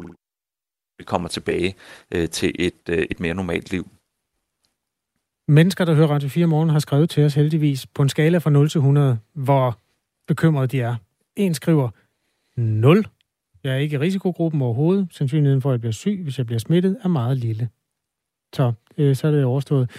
[1.02, 1.74] kommer tilbage
[2.14, 3.88] øh, til et, øh, et mere normalt liv.
[5.48, 8.50] Mennesker, der hører Radio 4 morgen, har skrevet til os heldigvis på en skala fra
[8.50, 9.78] 0 til 100, hvor
[10.28, 10.96] bekymrede de er.
[11.36, 11.88] En skriver
[12.56, 13.06] 0.
[13.64, 15.08] Jeg er ikke i risikogruppen overhovedet.
[15.10, 17.68] Sandsynligheden for, at jeg bliver syg, hvis jeg bliver smittet, er meget lille.
[18.54, 19.90] Så, øh, så er det overstået.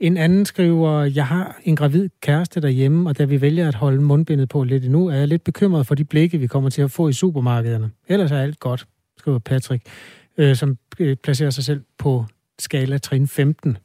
[0.00, 4.02] En anden skriver, jeg har en gravid kæreste derhjemme, og da vi vælger at holde
[4.02, 6.90] mundbindet på lidt endnu, er jeg lidt bekymret for de blikke, vi kommer til at
[6.90, 7.90] få i supermarkederne.
[8.08, 8.86] Ellers er alt godt,
[9.18, 9.86] skriver Patrick,
[10.40, 12.24] øh, som øh, placerer sig selv på
[12.58, 13.78] skala trin 15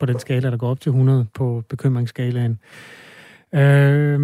[0.00, 2.58] på den skala, der går op til 100 på bekymringsskalaen.
[3.54, 4.20] Øh,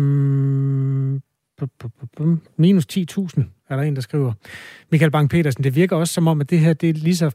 [2.57, 4.33] minus 10.000 er der en, der skriver.
[4.91, 7.31] Michael Bang-Petersen, det virker også som om, at det her det er lige så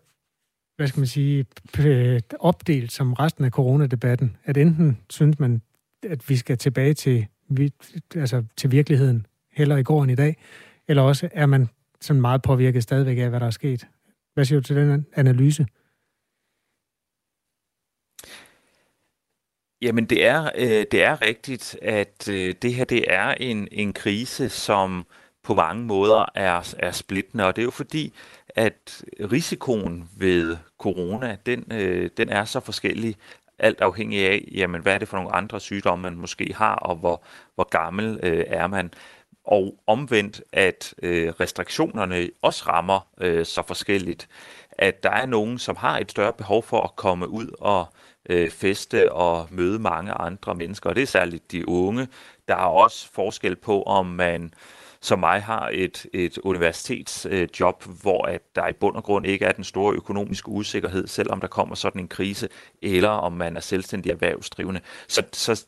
[0.75, 1.45] hvad skal man sige,
[1.79, 4.37] øh, opdelt som resten af coronadebatten.
[4.43, 5.61] At enten synes man,
[6.09, 7.27] at vi skal tilbage til,
[8.15, 10.37] altså til virkeligheden, heller i går end i dag,
[10.87, 11.69] eller også er man
[12.01, 13.87] sådan meget påvirket stadigvæk af, hvad der er sket.
[14.35, 15.65] Hvad siger du til den analyse?
[19.81, 23.93] Jamen det er, øh, det er rigtigt, at øh, det her det er en, en
[23.93, 25.05] krise, som
[25.43, 28.13] på mange måder er, er splittende, og det er jo fordi,
[28.49, 33.15] at risikoen ved corona, den, øh, den er så forskellig,
[33.59, 36.95] alt afhængig af, jamen, hvad er det for nogle andre sygdomme, man måske har, og
[36.95, 37.23] hvor,
[37.55, 38.91] hvor gammel øh, er man.
[39.47, 44.27] Og omvendt, at øh, restriktionerne også rammer øh, så forskelligt,
[44.71, 47.85] at der er nogen, som har et større behov for at komme ud og
[48.29, 52.07] øh, feste og møde mange andre mennesker, og det er særligt de unge.
[52.47, 54.53] Der er også forskel på, om man
[55.01, 59.45] som mig har et, et universitetsjob, øh, hvor at der i bund og grund ikke
[59.45, 62.49] er den store økonomiske usikkerhed, selvom der kommer sådan en krise,
[62.81, 64.81] eller om man er selvstændig erhvervsdrivende.
[65.07, 65.65] Så, så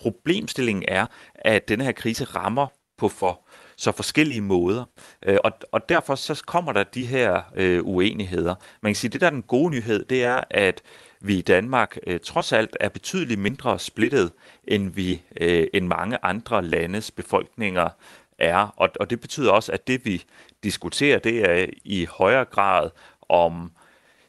[0.00, 2.66] problemstillingen er, at denne her krise rammer
[2.98, 3.40] på for
[3.76, 4.84] så forskellige måder.
[5.26, 8.54] Øh, og, og derfor så kommer der de her øh, uenigheder.
[8.80, 10.82] Man kan sige, at det der er den gode nyhed, det er, at
[11.20, 14.32] vi i Danmark øh, trods alt er betydeligt mindre splittet,
[14.64, 17.88] end vi øh, end mange andre landes befolkninger
[18.38, 18.74] er.
[18.76, 20.24] Og, og det betyder også, at det vi
[20.62, 22.90] diskuterer, det er i højere grad
[23.28, 23.72] om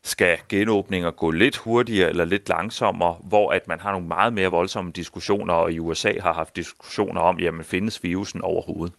[0.03, 4.49] skal genåbninger gå lidt hurtigere eller lidt langsommere, hvor at man har nogle meget mere
[4.49, 8.93] voldsomme diskussioner, og i USA har haft diskussioner om, jamen findes virusen overhovedet?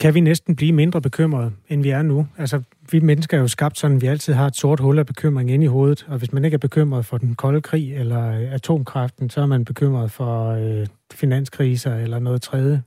[0.00, 2.26] kan vi næsten blive mindre bekymrede, end vi er nu.
[2.38, 5.06] Altså, vi mennesker er jo skabt sådan, at vi altid har et sort hul af
[5.06, 8.30] bekymring inde i hovedet, og hvis man ikke er bekymret for den kolde krig eller
[8.30, 12.82] øh, atomkraften, så er man bekymret for øh, finanskriser eller noget tredje.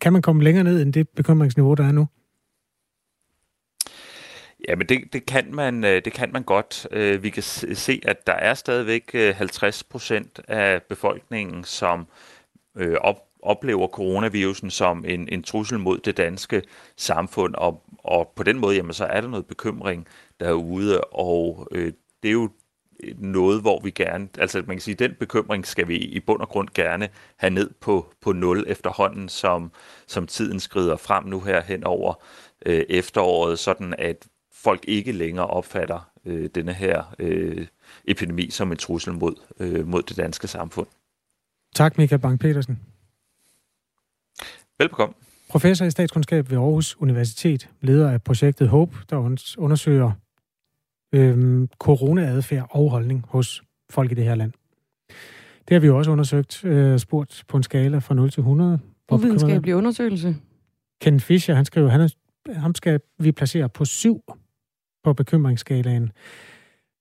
[0.00, 2.06] Kan man komme længere ned end det bekymringsniveau, der er nu?
[4.68, 6.86] Ja, men det, det, kan man, øh, det kan man godt.
[6.90, 12.06] Øh, vi kan se, at der er stadigvæk øh, 50 procent af befolkningen, som
[13.00, 16.62] op, oplever coronavirusen som en, en trussel mod det danske
[16.96, 20.06] samfund, og, og på den måde, jamen, så er der noget bekymring
[20.40, 21.92] derude, og øh,
[22.22, 22.50] det er jo
[23.18, 26.48] noget, hvor vi gerne, altså man kan sige, den bekymring skal vi i bund og
[26.48, 29.72] grund gerne have ned på, på nul efterhånden, som,
[30.06, 32.14] som tiden skrider frem nu her hen over
[32.66, 34.26] øh, efteråret, sådan at
[34.68, 37.66] folk ikke længere opfatter øh, denne her øh,
[38.04, 40.86] epidemi som en trussel mod, øh, mod det danske samfund.
[41.74, 42.74] Tak, Michael Bang-Petersen.
[44.78, 45.14] Velbekomme.
[45.50, 49.16] Professor i statskundskab ved Aarhus Universitet, leder af projektet HOPE, der
[49.58, 50.12] undersøger
[51.12, 54.52] øhm, corona-adfærd og holdning hos folk i det her land.
[55.68, 58.80] Det har vi jo også undersøgt, øh, spurgt på en skala fra 0 til 100.
[59.12, 60.36] Uvidenskabelig undersøgelse.
[61.00, 62.08] Ken Fischer, han skriver, han er,
[62.52, 64.24] ham skal vi placere på 7
[65.06, 66.12] på bekymringsskalaen.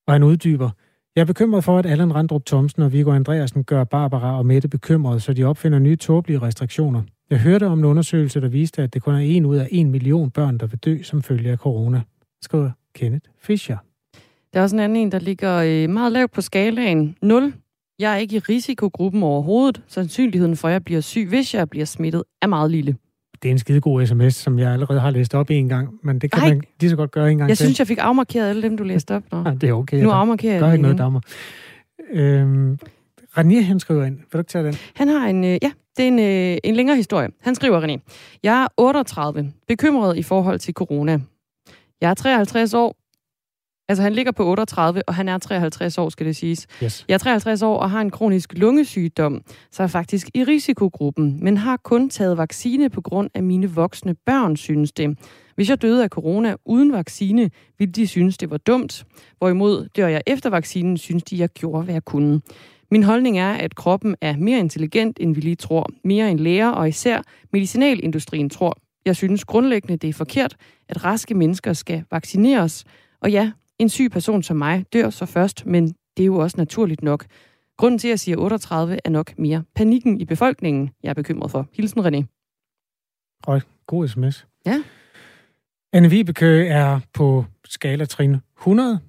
[0.07, 0.69] Og han uddyber,
[1.15, 4.67] jeg er bekymret for, at Allan Randrup Thomsen og Viggo Andreasen gør Barbara og Mette
[4.67, 7.01] bekymrede, så de opfinder nye tåbelige restriktioner.
[7.29, 9.91] Jeg hørte om en undersøgelse, der viste, at det kun er en ud af en
[9.91, 12.01] million børn, der vil dø som følge af corona,
[12.41, 13.77] skriver Kenneth Fischer.
[14.53, 17.17] Der er også en anden en, der ligger øh, meget lavt på skalaen.
[17.21, 17.53] 0.
[17.99, 19.81] Jeg er ikke i risikogruppen overhovedet.
[19.87, 22.95] Sandsynligheden for, at jeg bliver syg, hvis jeg bliver smittet, er meget lille.
[23.43, 26.31] Det er en skidegod sms, som jeg allerede har læst op en gang, men det
[26.31, 26.49] kan Ej.
[26.49, 27.65] man lige så godt gøre en gang Jeg til.
[27.65, 29.23] synes, jeg fik afmarkeret alle dem, du læste op.
[29.31, 29.43] Nå.
[29.45, 30.03] Ja, det er okay.
[30.03, 30.97] Nu afmarkerer jeg Gør ikke noget.
[30.97, 31.21] Dagmar.
[32.13, 32.79] Øhm,
[33.38, 34.15] Renier, han skriver ind.
[34.17, 34.75] Vil du ikke tage den?
[34.95, 37.29] Han har en, øh, ja, det er en, øh, en længere historie.
[37.41, 37.99] Han skriver, René,
[38.43, 41.19] jeg er 38, bekymret i forhold til corona.
[42.01, 42.95] Jeg er 53 år.
[43.89, 46.67] Altså, han ligger på 38, og han er 53 år, skal det siges.
[46.83, 47.05] Yes.
[47.07, 51.57] Jeg er 53 år og har en kronisk lungesygdom, så er faktisk i risikogruppen, men
[51.57, 55.17] har kun taget vaccine på grund af mine voksne børn, synes det.
[55.55, 59.05] Hvis jeg døde af corona uden vaccine, ville de synes, det var dumt.
[59.38, 62.41] Hvorimod dør jeg efter vaccinen, synes de, jeg gjorde, hvad jeg kunne.
[62.91, 65.89] Min holdning er, at kroppen er mere intelligent, end vi lige tror.
[66.03, 67.21] Mere end læger, og især
[67.53, 68.77] medicinalindustrien tror.
[69.05, 70.55] Jeg synes grundlæggende, det er forkert,
[70.89, 72.83] at raske mennesker skal vaccineres.
[73.21, 76.57] Og ja, en syg person som mig dør så først, men det er jo også
[76.57, 77.26] naturligt nok.
[77.78, 81.51] Grunden til, at jeg siger 38, er nok mere panikken i befolkningen, jeg er bekymret
[81.51, 81.67] for.
[81.73, 82.23] Hilsen René.
[83.47, 84.47] Røg, god sms.
[84.65, 84.84] Ja.
[85.93, 88.99] Anne Vibeke er på skala trin 100.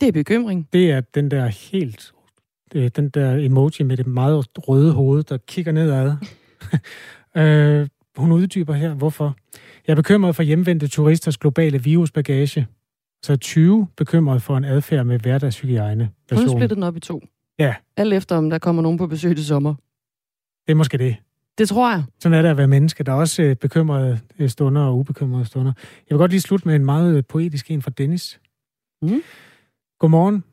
[0.00, 0.68] Det er bekymring.
[0.72, 2.12] Det er den der helt...
[2.74, 6.16] Er den der emoji med det meget røde hoved, der kigger nedad.
[7.42, 9.36] øh, hun uddyber her, hvorfor.
[9.86, 12.66] Jeg er bekymret for hjemvendte turisters globale virusbagage.
[13.26, 16.10] Så 20 bekymret for en adfærd med hverdagshygiejne.
[16.32, 17.22] Hun splittet den op i to.
[17.58, 19.74] Ja, Alt efter, om der kommer nogen på besøg til sommer.
[20.66, 21.16] det er måske det.
[21.58, 22.04] Det tror jeg.
[22.20, 23.04] Sådan er det at være menneske.
[23.04, 25.72] Der er også øh, bekymrede øh, stunder og ubekymrede stunder.
[25.78, 28.40] Jeg vil godt lige slutte med en meget øh, poetisk en fra Dennis.
[29.02, 29.22] Mm.
[29.98, 30.44] Godmorgen.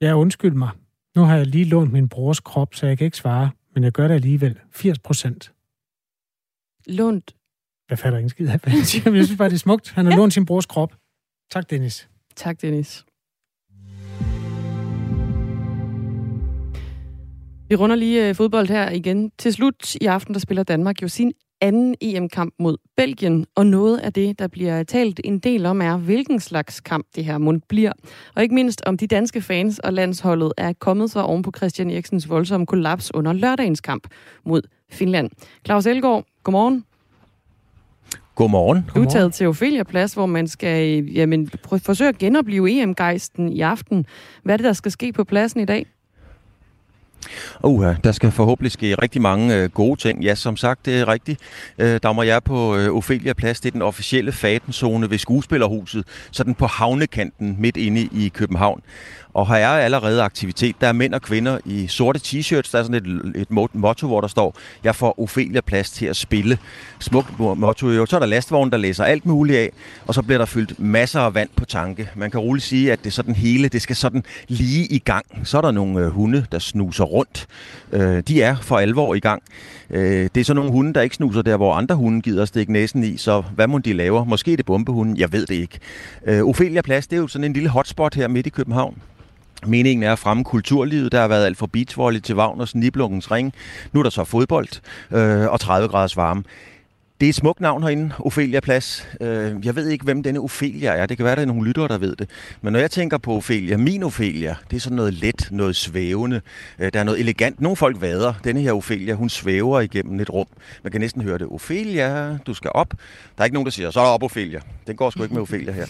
[0.00, 0.70] Ja, undskyld mig.
[1.16, 3.92] Nu har jeg lige lånt min brors krop, så jeg kan ikke svare, men jeg
[3.92, 4.58] gør det alligevel.
[4.70, 5.52] 80 procent.
[6.86, 7.36] Lånt.
[7.90, 9.58] Jeg fatter ikke en skid af, hvad han siger, men jeg synes bare, det er
[9.58, 9.90] smukt.
[9.90, 10.18] Han har ja.
[10.18, 10.94] lånt sin brors krop.
[11.52, 12.08] Tak, Dennis.
[12.36, 13.04] Tak, Dennis.
[17.68, 19.30] Vi runder lige øh, fodbold her igen.
[19.38, 23.98] Til slut i aften, der spiller Danmark jo sin anden EM-kamp mod Belgien, og noget
[23.98, 27.62] af det, der bliver talt en del om, er, hvilken slags kamp det her mund
[27.68, 27.92] bliver.
[28.34, 31.90] Og ikke mindst om de danske fans og landsholdet er kommet sig oven på Christian
[31.90, 34.08] Eriksens voldsomme kollaps under lørdagens kamp
[34.44, 35.30] mod Finland.
[35.66, 36.84] Claus Elgaard, godmorgen.
[38.42, 38.90] Godmorgen.
[38.94, 43.52] Du er taget til Ophelia Plads, hvor man skal jamen, prø- forsøge at genopleve EM-gejsten
[43.52, 44.06] i aften.
[44.42, 45.86] Hvad er det, der skal ske på pladsen i dag?
[47.62, 50.24] Uh, der skal forhåbentlig ske rigtig mange øh, gode ting.
[50.24, 51.40] Ja, som sagt, det er rigtigt.
[51.78, 53.60] Øh, der må jeg på øh, Ophelia Plads.
[53.60, 58.82] Det er den officielle fatenzone ved Skuespillerhuset, sådan på havnekanten midt inde i København.
[59.34, 60.76] Og her er allerede aktivitet.
[60.80, 62.72] Der er mænd og kvinder i sorte t-shirts.
[62.72, 66.16] Der er sådan et, et motto, hvor der står, jeg får Ophelia Plads til at
[66.16, 66.58] spille.
[66.98, 68.06] Smukt motto jo.
[68.06, 69.70] Så er der lastvogn, der læser alt muligt af,
[70.06, 72.10] og så bliver der fyldt masser af vand på tanke.
[72.16, 75.26] Man kan roligt sige, at det er sådan hele, det skal sådan lige i gang.
[75.44, 77.46] Så er der nogle øh, hunde, der snuser rundt.
[77.92, 79.42] Øh, de er for alvor i gang.
[79.90, 82.48] Øh, det er sådan nogle hunde, der ikke snuser der, hvor andre hunde gider at
[82.48, 84.24] stikke næsen i, så hvad må de laver?
[84.24, 85.78] Måske er det bombehunden, jeg ved det ikke.
[86.26, 89.02] Øh, Ophelia Plads, det er jo sådan en lille hotspot her midt i København.
[89.66, 91.12] Meningen er at fremme kulturlivet.
[91.12, 93.54] Der har været alt fra beachvolley til Wagners Niblungens Ring.
[93.92, 94.68] Nu er der så fodbold
[95.10, 96.44] øh, og 30 graders varme.
[97.22, 99.08] Det er et smukt navn herinde, Ophelia Plads.
[99.20, 101.06] Øh, jeg ved ikke, hvem denne Ophelia er.
[101.06, 102.30] Det kan være, der er nogle lyttere, der ved det.
[102.62, 106.40] Men når jeg tænker på Ophelia, min Ophelia, det er sådan noget let, noget svævende.
[106.78, 107.60] Øh, der er noget elegant.
[107.60, 108.34] Nogle folk vader.
[108.44, 110.46] Denne her Ophelia, hun svæver igennem et rum.
[110.82, 111.46] Man kan næsten høre det.
[111.46, 112.90] Ophelia, du skal op.
[113.36, 114.60] Der er ikke nogen, der siger, så er der op, Ophelia.
[114.86, 115.86] Den går sgu ikke med Ophelia her.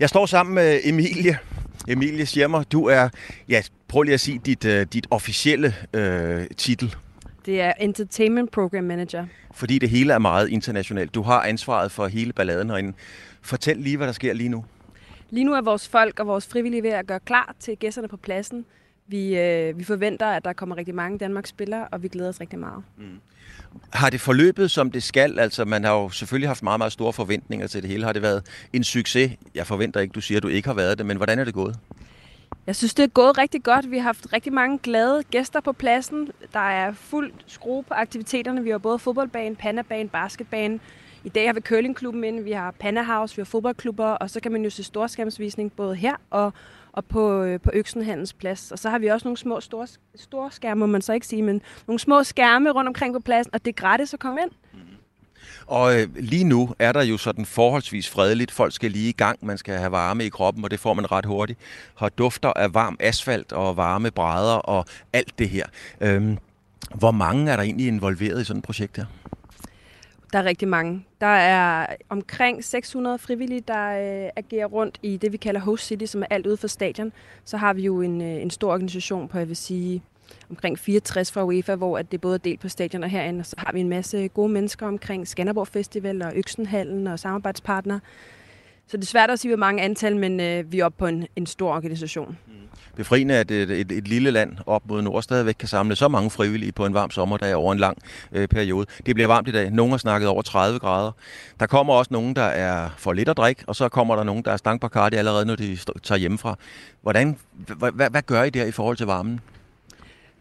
[0.00, 1.38] Jeg står sammen med Emilie.
[1.88, 3.08] Emilie Schirmer, du er,
[3.48, 6.94] ja, prøv lige at sige dit, uh, dit officielle uh, titel.
[7.46, 9.26] Det er Entertainment Program Manager.
[9.54, 11.14] Fordi det hele er meget internationalt.
[11.14, 12.92] Du har ansvaret for hele balladen herinde.
[13.42, 14.64] Fortæl lige, hvad der sker lige nu.
[15.30, 18.16] Lige nu er vores folk og vores frivillige ved at gøre klar til gæsterne på
[18.16, 18.64] pladsen.
[19.08, 22.40] Vi, øh, vi forventer, at der kommer rigtig mange Danmarks spillere, og vi glæder os
[22.40, 22.84] rigtig meget.
[22.98, 23.20] Mm.
[23.92, 25.38] Har det forløbet, som det skal?
[25.38, 28.04] Altså, man har jo selvfølgelig haft meget, meget store forventninger til det hele.
[28.04, 29.32] Har det været en succes?
[29.54, 31.54] Jeg forventer ikke, du siger, at du ikke har været det, men hvordan er det
[31.54, 31.76] gået?
[32.66, 33.90] Jeg synes, det er gået rigtig godt.
[33.90, 36.28] Vi har haft rigtig mange glade gæster på pladsen.
[36.52, 38.62] Der er fuld skrue på aktiviteterne.
[38.64, 40.80] Vi har både fodboldbane, pandabane, basketbane.
[41.24, 44.40] I dag har vi curlingklubben inde, vi har Panna House, vi har fodboldklubber, og så
[44.40, 46.52] kan man jo se storskærmsvisning både her og,
[46.96, 48.72] og på, øh, på Øksenhandels plads.
[48.72, 51.42] Og så har vi også nogle små store, store skærme, må man så ikke sige,
[51.42, 54.50] men nogle små skærme rundt omkring på pladsen, og det er gratis at komme ind.
[54.72, 54.96] Mm-hmm.
[55.66, 58.50] Og øh, lige nu er der jo sådan forholdsvis fredeligt.
[58.50, 61.12] Folk skal lige i gang, man skal have varme i kroppen, og det får man
[61.12, 61.58] ret hurtigt.
[61.94, 65.66] Har dufter af varm asfalt og varme brædder og alt det her.
[66.00, 66.38] Øhm,
[66.94, 69.04] hvor mange er der egentlig involveret i sådan et projekt her?
[70.32, 71.06] Der er rigtig mange.
[71.20, 76.04] Der er omkring 600 frivillige, der øh, agerer rundt i det, vi kalder Host City,
[76.04, 77.12] som er alt ude for stadion.
[77.44, 80.02] Så har vi jo en, øh, en stor organisation på, jeg vil sige,
[80.50, 83.40] omkring 64 fra UEFA, hvor at det både er delt på stadion og herinde.
[83.40, 88.00] Og så har vi en masse gode mennesker omkring Skanderborg Festival og Øksenhallen og samarbejdspartnere.
[88.88, 91.06] Så det er svært at sige, hvor mange antal, men øh, vi er oppe på
[91.06, 92.38] en, en stor organisation.
[92.96, 96.30] Befriende, at et, et, et lille land op mod nord stadigvæk kan samle så mange
[96.30, 97.98] frivillige på en varm sommerdag over en lang
[98.32, 98.86] øh, periode.
[99.06, 99.70] Det bliver varmt i dag.
[99.70, 101.12] Nogle har snakket over 30 grader.
[101.60, 104.44] Der kommer også nogen, der er for lidt at drikke, og så kommer der nogen,
[104.44, 106.56] der er stangbarkardi allerede, når de tager hjemmefra.
[107.02, 109.40] Hvordan, hvad, hvad, hvad gør I der i forhold til varmen?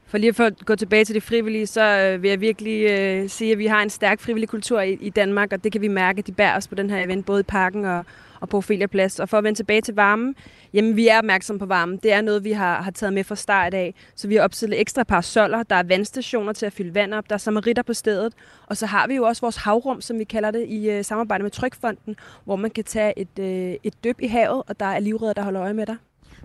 [0.08, 3.52] For lige at gå tilbage til det frivillige, så øh, vil jeg virkelig øh, sige,
[3.52, 6.20] at vi har en stærk frivillig kultur i, i Danmark, og det kan vi mærke,
[6.20, 8.06] at de bærer os på den her event, både i parken og,
[8.42, 9.20] og på Ophelia Plads.
[9.20, 10.36] Og for at vende tilbage til varmen,
[10.74, 11.98] jamen vi er opmærksomme på varmen.
[11.98, 13.94] Det er noget, vi har, har taget med fra start af.
[14.16, 17.36] Så vi har opstillet ekstra parasoller, der er vandstationer til at fylde vand op, der
[17.36, 18.34] er samaritter på stedet,
[18.68, 21.44] og så har vi jo også vores havrum, som vi kalder det, i øh, samarbejde
[21.44, 22.16] med Trykfonden,
[22.46, 25.44] hvor man kan tage et, øh, et dyb i havet, og der er livredder, der
[25.44, 25.96] holder øje med dig.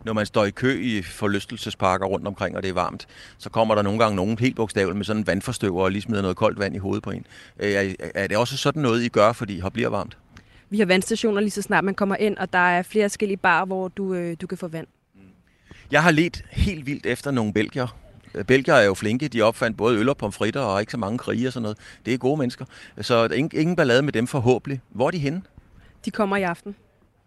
[0.05, 3.07] Når man står i kø i forlystelsesparker rundt omkring, og det er varmt,
[3.38, 6.22] så kommer der nogle gange nogen helt bogstaveligt med sådan en vandforstøver og lige smider
[6.22, 7.26] noget koldt vand i hovedet på en.
[7.59, 10.18] Øh, er, er det også sådan noget, I gør, fordi det bliver varmt?
[10.70, 13.64] Vi har vandstationer lige så snart man kommer ind, og der er flere forskellige barer,
[13.66, 14.86] hvor du, øh, du kan få vand.
[15.90, 17.96] Jeg har let helt vildt efter nogle belgier.
[18.34, 19.28] Øh, Belgier er jo flinke.
[19.28, 21.78] De opfandt både øl og pomfritter og ikke så mange krige og sådan noget.
[22.06, 22.64] Det er gode mennesker.
[23.00, 24.80] Så ingen, ingen ballade med dem forhåbentlig.
[24.88, 25.42] Hvor er de henne?
[26.04, 26.74] De kommer i aften.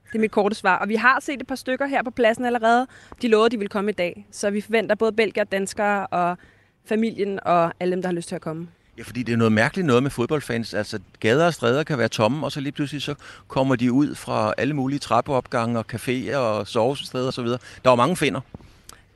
[0.07, 0.77] Det er mit korte svar.
[0.77, 2.87] Og vi har set et par stykker her på pladsen allerede.
[3.21, 4.27] De lovede, de vil komme i dag.
[4.31, 6.37] Så vi forventer både belgier, danskere og
[6.85, 8.67] familien og alle dem, der har lyst til at komme.
[8.97, 10.73] Ja, fordi det er noget mærkeligt noget med fodboldfans.
[10.73, 13.15] Altså, gader og stræder kan være tomme, og så lige pludselig så
[13.47, 17.45] kommer de ud fra alle mulige trappeopgange og caféer og sovesteder osv.
[17.45, 18.41] Der er jo mange finder.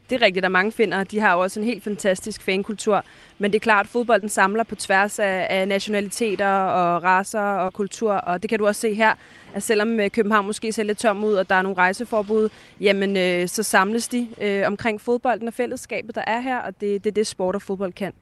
[0.09, 1.03] Det er rigtigt, der er mange finder.
[1.03, 3.03] De har jo også en helt fantastisk fankultur.
[3.37, 7.73] Men det er klart, at fodbolden samler på tværs af, af nationaliteter og raser og
[7.73, 8.13] kultur.
[8.13, 9.13] Og det kan du også se her,
[9.53, 12.49] at selvom øh, København måske ser lidt tom ud, og der er nogle rejseforbud,
[12.79, 16.57] jamen øh, så samles de øh, omkring fodbolden og fællesskabet, der er her.
[16.57, 18.13] Og det, det er det, sport og fodbold kan.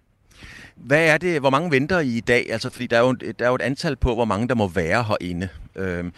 [0.75, 2.51] Hvad er det, hvor mange venter I i dag?
[2.51, 4.67] Altså, fordi der er, jo, der er jo et antal på, hvor mange der må
[4.67, 5.49] være herinde.
[5.75, 6.13] Øhm,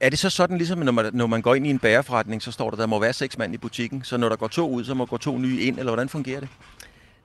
[0.00, 2.52] er det så sådan, ligesom når man, når man går ind i en bagerforretning, så
[2.52, 4.84] står der, der må være seks mand i butikken, så når der går to ud,
[4.84, 6.48] så må gå to nye ind, eller hvordan fungerer det?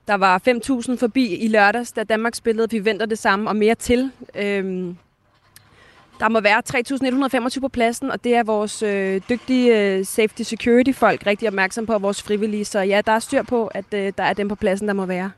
[0.07, 0.41] Der var
[0.89, 2.70] 5.000 forbi i lørdags, da Danmark spillede.
[2.70, 4.11] Vi venter det samme og mere til.
[4.36, 4.97] Øhm,
[6.20, 6.61] der må være
[7.55, 11.86] 3.125 på pladsen, og det er vores øh, dygtige øh, safety security folk rigtig opmærksom
[11.86, 12.65] på, og vores frivillige.
[12.65, 15.05] Så ja, der er styr på, at øh, der er dem på pladsen, der må
[15.05, 15.32] være.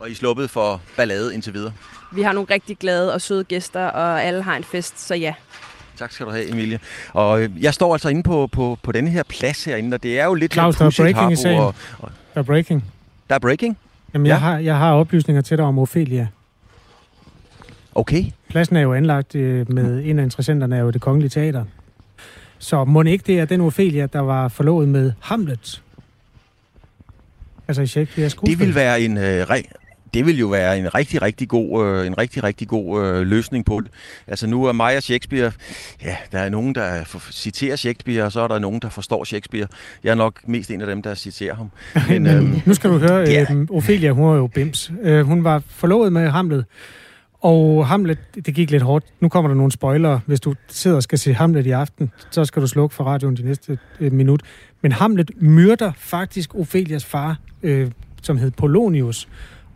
[0.00, 1.72] Og I er sluppet for ballade indtil videre.
[2.12, 5.34] Vi har nogle rigtig glade og søde gæster, og alle har en fest, så ja.
[5.98, 6.78] Tak skal du have, Emilie.
[7.12, 10.20] Og øh, jeg står altså inde på, på, på denne her plads herinde, og det
[10.20, 11.60] er jo lidt Claus, der er breaking i sagen.
[11.60, 12.84] og, og, Der er breaking.
[13.28, 13.78] Der er breaking?
[14.14, 16.28] Jamen, jeg, har, jeg har oplysninger til dig om Ophelia.
[17.94, 18.24] Okay.
[18.48, 21.64] Pladsen er jo anlagt øh, med en af interessenterne er jo det kongelige teater.
[22.58, 25.82] Så må det ikke det er den Ophelia, der var forlovet med Hamlet?
[27.68, 28.58] Altså i Shakespeare's skuespil.
[28.58, 29.72] Det vil være en øh, re-
[30.14, 33.64] det vil jo være en rigtig, rigtig god, øh, en rigtig, rigtig god øh, løsning
[33.64, 33.90] på det.
[34.26, 35.52] Altså nu er mig og Shakespeare,
[36.04, 39.66] ja, der er nogen, der citerer Shakespeare, og så er der nogen, der forstår Shakespeare.
[40.04, 41.70] Jeg er nok mest en af dem, der citerer ham.
[42.10, 44.92] Men, øhm, nu skal du høre, det øh, Ophelia, hun var jo bims.
[45.02, 46.64] Øh, hun var forlovet med Hamlet,
[47.40, 49.04] og Hamlet, det gik lidt hårdt.
[49.20, 50.20] Nu kommer der nogle spoilere.
[50.26, 53.36] Hvis du sidder og skal se Hamlet i aften, så skal du slukke for radioen
[53.36, 54.42] de næste øh, minut.
[54.82, 57.90] Men Hamlet myrder faktisk Ophelias far, øh,
[58.22, 59.28] som hed Polonius.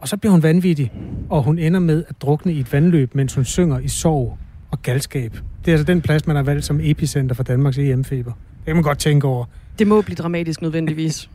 [0.05, 0.93] Og så bliver hun vanvittig,
[1.31, 4.39] og hun ender med at drukne i et vandløb, mens hun synger i sorg
[4.71, 5.33] og galskab.
[5.65, 8.33] Det er altså den plads, man har valgt som epicenter for Danmarks EM-feber.
[8.33, 9.45] Det kan man godt tænke over.
[9.79, 11.31] Det må blive dramatisk nødvendigvis.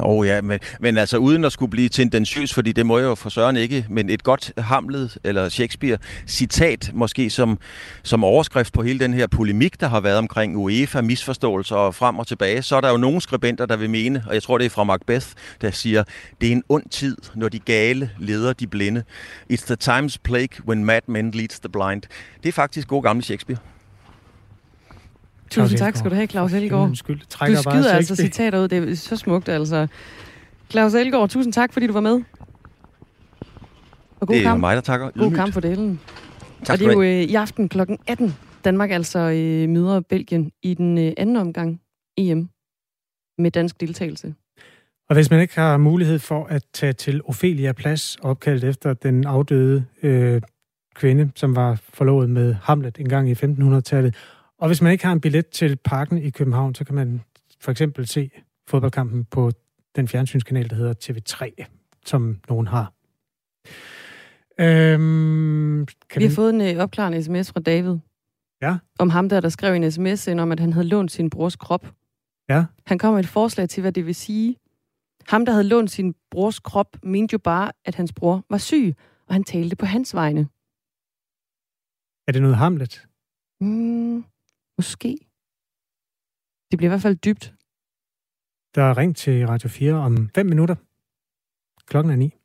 [0.00, 3.04] Åh oh, ja, men, men altså uden at skulle blive tendensiøs, fordi det må jeg
[3.04, 7.58] jo for Søren ikke, men et godt Hamlet eller Shakespeare citat måske som,
[8.02, 12.18] som overskrift på hele den her polemik, der har været omkring UEFA, misforståelser og frem
[12.18, 14.64] og tilbage, så er der jo nogle skribenter, der vil mene, og jeg tror det
[14.64, 15.26] er fra Macbeth,
[15.60, 16.04] der siger,
[16.40, 19.02] det er en ond tid, når de gale leder de blinde.
[19.52, 22.02] It's the time's plague when mad men leads the blind.
[22.42, 23.58] Det er faktisk god gamle Shakespeare.
[25.50, 26.88] Tusind tak skal du have, Claus Elgaard.
[26.88, 28.50] Undskyld, Du trækker bare skyder altså Shakespeare.
[28.50, 28.68] citater ud.
[28.68, 29.86] Det er så smukt, altså.
[30.70, 32.22] Claus Elgaard, tusind tak, fordi du var med.
[34.20, 34.60] Og god Det er kamp.
[34.60, 35.10] mig, der takker.
[35.10, 35.36] God Ydmygt.
[35.36, 36.00] kamp for delen.
[36.64, 37.80] Tak og det er jo øh, i aften kl.
[38.06, 38.34] 18,
[38.64, 41.80] Danmark altså øh, møder Belgien i den øh, anden omgang
[42.16, 42.48] EM
[43.38, 44.34] med dansk deltagelse.
[45.08, 49.26] Og hvis man ikke har mulighed for at tage til Ophelia Plads, opkaldt efter den
[49.26, 50.40] afdøde øh,
[50.94, 54.14] kvinde, som var forlovet med Hamlet en gang i 1500-tallet,
[54.58, 57.20] og hvis man ikke har en billet til parken i København, så kan man
[57.60, 58.30] for eksempel se
[58.66, 59.50] fodboldkampen på
[59.96, 61.64] den fjernsynskanal, der hedder TV3,
[62.06, 62.92] som nogen har.
[64.60, 67.96] Øhm, kan Vi har fået en øh, opklarende sms fra David.
[68.62, 68.76] Ja.
[68.98, 71.56] Om ham der, der skrev en sms ind om, at han havde lånt sin brors
[71.56, 71.92] krop.
[72.48, 72.64] Ja.
[72.86, 74.56] Han kom med et forslag til, hvad det vil sige.
[75.28, 78.94] Ham, der havde lånt sin brors krop, mente jo bare, at hans bror var syg,
[79.26, 80.48] og han talte på hans vegne.
[82.26, 83.06] Er det noget Hamlet?
[83.60, 84.24] Mm,
[84.78, 85.18] måske.
[86.70, 87.54] Det bliver i hvert fald dybt.
[88.74, 90.76] Der er ringt til Radio 4 om 5 minutter.
[91.86, 92.37] Klokken er 9.